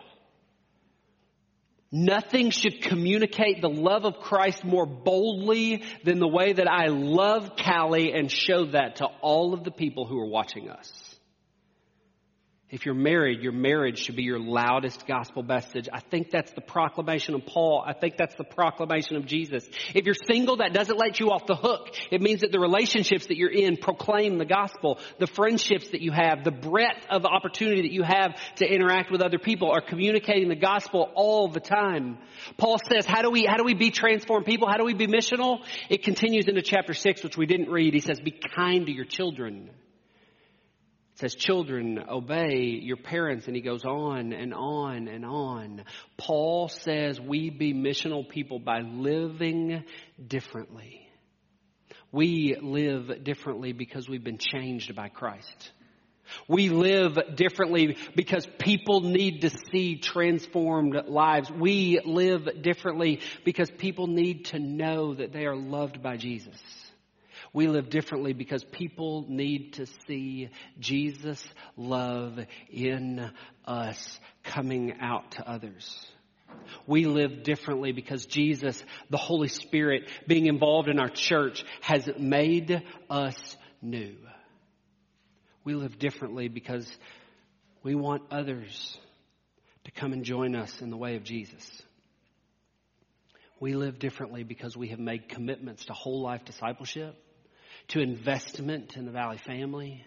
Nothing 1.91 2.49
should 2.49 2.81
communicate 2.81 3.61
the 3.61 3.69
love 3.69 4.03
of 4.03 4.19
Christ 4.19 4.65
more 4.65 4.85
boldly 4.85 5.83
than 6.03 6.19
the 6.19 6.27
way 6.27 6.51
that 6.51 6.67
I 6.67 6.87
love 6.87 7.55
Callie 7.55 8.11
and 8.11 8.29
show 8.29 8.65
that 8.65 8.97
to 8.97 9.05
all 9.21 9.53
of 9.53 9.63
the 9.63 9.71
people 9.71 10.05
who 10.05 10.19
are 10.19 10.29
watching 10.29 10.69
us. 10.69 11.06
If 12.69 12.85
you're 12.85 12.95
married, 12.95 13.41
your 13.41 13.53
marriage 13.53 13.99
should 13.99 14.17
be 14.17 14.23
your 14.23 14.39
loudest 14.39 15.07
gospel 15.07 15.41
message. 15.41 15.87
I 15.93 16.01
think 16.01 16.31
that's 16.31 16.51
the 16.51 16.59
proclamation 16.59 17.33
of 17.33 17.45
Paul. 17.45 17.81
I 17.87 17.93
think 17.93 18.17
that's 18.17 18.35
the 18.35 18.43
proclamation 18.43 19.15
of 19.15 19.25
Jesus. 19.25 19.65
If 19.95 20.03
you're 20.03 20.13
single, 20.13 20.57
that 20.57 20.73
doesn't 20.73 20.97
let 20.97 21.17
you 21.21 21.31
off 21.31 21.45
the 21.47 21.55
hook. 21.55 21.95
It 22.11 22.21
means 22.21 22.41
that 22.41 22.51
the 22.51 22.59
relationships 22.59 23.27
that 23.27 23.37
you're 23.37 23.53
in 23.53 23.77
proclaim 23.77 24.37
the 24.37 24.45
gospel. 24.45 24.99
The 25.17 25.27
friendships 25.27 25.91
that 25.91 26.01
you 26.01 26.11
have, 26.11 26.43
the 26.43 26.51
breadth 26.51 27.05
of 27.09 27.23
opportunity 27.23 27.83
that 27.83 27.93
you 27.93 28.03
have 28.03 28.35
to 28.57 28.65
interact 28.65 29.11
with 29.11 29.21
other 29.21 29.39
people 29.39 29.71
are 29.71 29.79
communicating 29.79 30.49
the 30.49 30.55
gospel 30.57 31.09
all 31.15 31.47
the 31.47 31.61
time. 31.61 32.17
Paul 32.57 32.79
says, 32.91 33.05
how 33.05 33.21
do 33.21 33.31
we, 33.31 33.45
how 33.45 33.55
do 33.55 33.63
we 33.63 33.75
be 33.75 33.91
transformed 33.91 34.45
people? 34.45 34.67
How 34.67 34.75
do 34.75 34.83
we 34.83 34.93
be 34.93 35.07
missional? 35.07 35.63
It 35.89 36.03
continues 36.03 36.49
into 36.49 36.61
chapter 36.61 36.93
six, 36.93 37.23
which 37.23 37.37
we 37.37 37.45
didn't 37.45 37.69
read. 37.69 37.93
He 37.93 38.01
says, 38.01 38.19
be 38.19 38.31
kind 38.31 38.87
to 38.87 38.91
your 38.91 39.05
children. 39.05 39.69
Says, 41.19 41.33
children, 41.33 41.99
obey 42.07 42.79
your 42.81 42.97
parents. 42.97 43.47
And 43.47 43.55
he 43.55 43.61
goes 43.61 43.83
on 43.83 44.33
and 44.33 44.53
on 44.53 45.07
and 45.07 45.25
on. 45.25 45.83
Paul 46.15 46.69
says 46.69 47.19
we 47.19 47.49
be 47.49 47.73
missional 47.73 48.27
people 48.27 48.59
by 48.59 48.81
living 48.81 49.83
differently. 50.25 51.07
We 52.11 52.57
live 52.61 53.23
differently 53.23 53.73
because 53.73 54.07
we've 54.07 54.23
been 54.23 54.37
changed 54.37 54.95
by 54.95 55.09
Christ. 55.09 55.71
We 56.47 56.69
live 56.69 57.17
differently 57.35 57.97
because 58.15 58.47
people 58.59 59.01
need 59.01 59.41
to 59.41 59.49
see 59.71 59.97
transformed 59.97 60.95
lives. 61.07 61.49
We 61.51 61.99
live 62.05 62.61
differently 62.61 63.21
because 63.43 63.71
people 63.71 64.07
need 64.07 64.45
to 64.45 64.59
know 64.59 65.15
that 65.15 65.33
they 65.33 65.45
are 65.45 65.55
loved 65.55 66.03
by 66.03 66.17
Jesus. 66.17 66.57
We 67.57 67.65
live 67.65 67.89
differently 67.89 68.33
because 68.33 68.63
people 68.63 69.25
need 69.27 69.73
to 69.73 69.87
see 70.07 70.51
Jesus' 70.79 71.43
love 71.75 72.37
in 72.69 73.31
us 73.65 74.19
coming 74.43 74.93
out 75.01 75.31
to 75.31 75.49
others. 75.49 76.05
We 76.85 77.05
live 77.05 77.41
differently 77.41 77.93
because 77.93 78.27
Jesus, 78.27 78.85
the 79.09 79.17
Holy 79.17 79.47
Spirit, 79.47 80.07
being 80.27 80.45
involved 80.45 80.87
in 80.87 80.99
our 80.99 81.09
church, 81.09 81.65
has 81.81 82.07
made 82.19 82.83
us 83.09 83.57
new. 83.81 84.17
We 85.63 85.73
live 85.73 85.97
differently 85.97 86.49
because 86.49 86.87
we 87.81 87.95
want 87.95 88.21
others 88.29 88.99
to 89.85 89.89
come 89.89 90.13
and 90.13 90.23
join 90.23 90.55
us 90.55 90.79
in 90.79 90.91
the 90.91 90.97
way 90.97 91.15
of 91.15 91.23
Jesus. 91.23 91.81
We 93.59 93.73
live 93.73 93.97
differently 93.97 94.43
because 94.43 94.77
we 94.77 94.89
have 94.89 94.99
made 94.99 95.27
commitments 95.27 95.85
to 95.85 95.93
whole 95.93 96.21
life 96.21 96.45
discipleship 96.45 97.23
to 97.89 97.99
investment 97.99 98.97
in 98.97 99.05
the 99.05 99.11
Valley 99.11 99.37
family, 99.37 100.05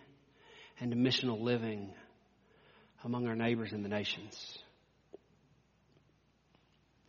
and 0.80 0.90
to 0.90 0.96
missional 0.96 1.40
living 1.40 1.92
among 3.04 3.26
our 3.26 3.36
neighbors 3.36 3.72
in 3.72 3.82
the 3.82 3.88
nations. 3.88 4.58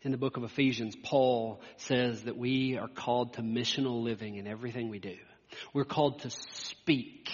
In 0.04 0.12
the 0.12 0.18
book 0.18 0.38
of 0.38 0.44
Ephesians, 0.44 0.96
Paul 1.04 1.62
says 1.78 2.24
that 2.24 2.38
we 2.38 2.78
are 2.78 2.88
called 2.88 3.34
to 3.34 3.42
missional 3.42 4.04
living 4.04 4.36
in 4.36 4.48
everything 4.48 4.90
we 4.90 5.00
do. 5.00 5.16
We're 5.74 5.86
called 5.86 6.20
to 6.20 6.30
speak 6.30 7.30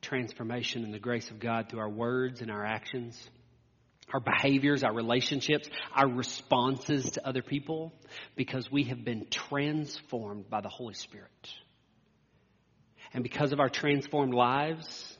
transformation 0.00 0.84
and 0.84 0.94
the 0.94 0.98
grace 0.98 1.30
of 1.30 1.40
God 1.40 1.68
through 1.68 1.80
our 1.80 1.88
words 1.88 2.40
and 2.40 2.50
our 2.50 2.64
actions, 2.64 3.28
our 4.12 4.20
behaviors, 4.20 4.82
our 4.82 4.94
relationships, 4.94 5.68
our 5.94 6.08
responses 6.08 7.12
to 7.12 7.26
other 7.26 7.42
people, 7.42 7.92
because 8.36 8.70
we 8.70 8.84
have 8.84 9.04
been 9.04 9.26
transformed 9.30 10.48
by 10.50 10.60
the 10.60 10.68
Holy 10.68 10.94
Spirit. 10.94 11.54
And 13.12 13.22
because 13.22 13.52
of 13.52 13.60
our 13.60 13.68
transformed 13.68 14.34
lives, 14.34 15.16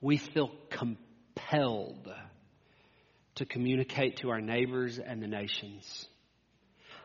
we 0.00 0.18
feel 0.18 0.50
compelled 0.70 2.12
to 3.36 3.44
communicate 3.44 4.18
to 4.18 4.30
our 4.30 4.40
neighbors 4.40 4.98
and 4.98 5.22
the 5.22 5.26
nations 5.26 6.08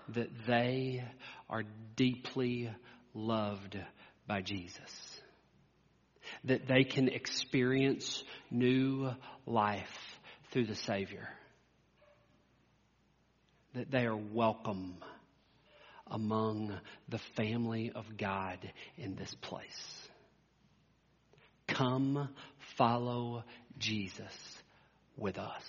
that 0.09 0.29
they 0.47 1.03
are 1.49 1.63
deeply 1.95 2.71
loved 3.13 3.77
by 4.27 4.41
Jesus. 4.41 5.21
That 6.45 6.67
they 6.67 6.83
can 6.83 7.09
experience 7.09 8.23
new 8.49 9.11
life 9.45 10.10
through 10.51 10.65
the 10.65 10.75
Savior. 10.75 11.27
That 13.73 13.89
they 13.89 14.05
are 14.05 14.15
welcome 14.15 14.95
among 16.07 16.77
the 17.07 17.19
family 17.37 17.91
of 17.95 18.17
God 18.17 18.59
in 18.97 19.15
this 19.15 19.33
place. 19.41 20.07
Come 21.67 22.29
follow 22.77 23.43
Jesus 23.77 24.61
with 25.15 25.37
us. 25.37 25.63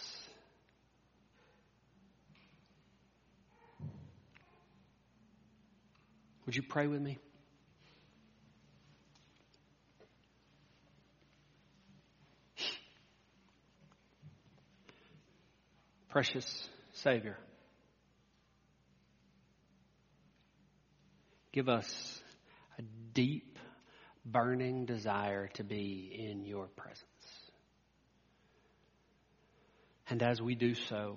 Would 6.45 6.57
you 6.57 6.62
pray 6.62 6.88
with 6.88 7.01
me? 7.01 7.18
Precious 16.12 16.68
Savior, 16.92 17.38
give 21.53 21.70
us 21.70 22.22
a 22.79 22.83
deep, 23.14 23.59
burning 24.22 24.85
desire 24.85 25.48
to 25.55 25.64
be 25.64 26.14
in 26.29 26.44
your 26.44 26.66
presence. 26.66 27.07
And 30.11 30.22
as 30.22 30.42
we 30.42 30.55
do 30.55 30.75
so, 30.75 31.16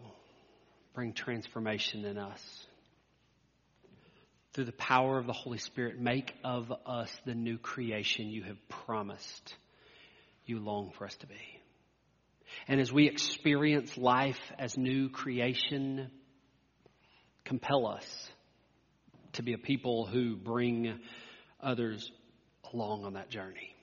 bring 0.94 1.12
transformation 1.12 2.06
in 2.06 2.18
us. 2.18 2.66
Through 4.54 4.64
the 4.64 4.72
power 4.72 5.18
of 5.18 5.28
the 5.28 5.34
Holy 5.34 5.58
Spirit, 5.58 6.00
make 6.00 6.34
of 6.42 6.72
us 6.86 7.12
the 7.26 7.36
new 7.36 7.58
creation 7.58 8.30
you 8.30 8.44
have 8.44 8.70
promised 8.70 9.56
you 10.46 10.60
long 10.60 10.94
for 10.98 11.04
us 11.04 11.16
to 11.18 11.28
be. 11.28 11.55
And 12.68 12.80
as 12.80 12.92
we 12.92 13.08
experience 13.08 13.98
life 13.98 14.40
as 14.58 14.78
new 14.78 15.10
creation, 15.10 16.10
compel 17.44 17.88
us 17.88 18.30
to 19.34 19.44
be 19.44 19.54
a 19.54 19.58
people 19.58 20.06
who 20.06 20.36
bring 20.36 21.00
others 21.62 22.12
along 22.74 23.06
on 23.06 23.14
that 23.14 23.30
journey. 23.30 23.76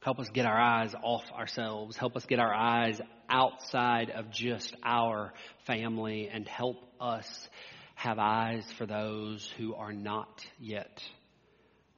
Help 0.00 0.20
us 0.20 0.28
get 0.32 0.46
our 0.46 0.58
eyes 0.58 0.94
off 1.02 1.24
ourselves. 1.32 1.96
Help 1.96 2.16
us 2.16 2.24
get 2.24 2.38
our 2.38 2.54
eyes 2.54 3.00
outside 3.28 4.10
of 4.10 4.30
just 4.30 4.74
our 4.84 5.32
family 5.66 6.30
and 6.32 6.46
help 6.46 6.76
us 7.00 7.48
have 7.94 8.18
eyes 8.18 8.64
for 8.78 8.86
those 8.86 9.52
who 9.58 9.74
are 9.74 9.92
not 9.92 10.46
yet 10.58 11.02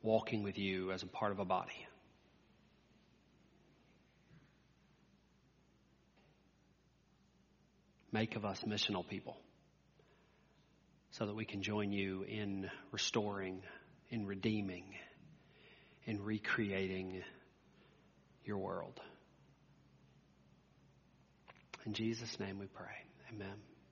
walking 0.02 0.42
with 0.42 0.58
you 0.58 0.92
as 0.92 1.02
a 1.02 1.06
part 1.06 1.32
of 1.32 1.38
a 1.38 1.44
body. 1.44 1.86
Make 8.12 8.36
of 8.36 8.44
us 8.44 8.60
missional 8.66 9.06
people 9.06 9.36
so 11.12 11.26
that 11.26 11.34
we 11.34 11.44
can 11.44 11.62
join 11.62 11.92
you 11.92 12.22
in 12.22 12.68
restoring, 12.92 13.62
in 14.08 14.26
redeeming, 14.26 14.84
in 16.06 16.22
recreating 16.22 17.22
your 18.44 18.58
world. 18.58 19.00
In 21.86 21.94
Jesus' 21.94 22.38
name 22.40 22.58
we 22.58 22.66
pray. 22.66 22.86
Amen. 23.32 23.69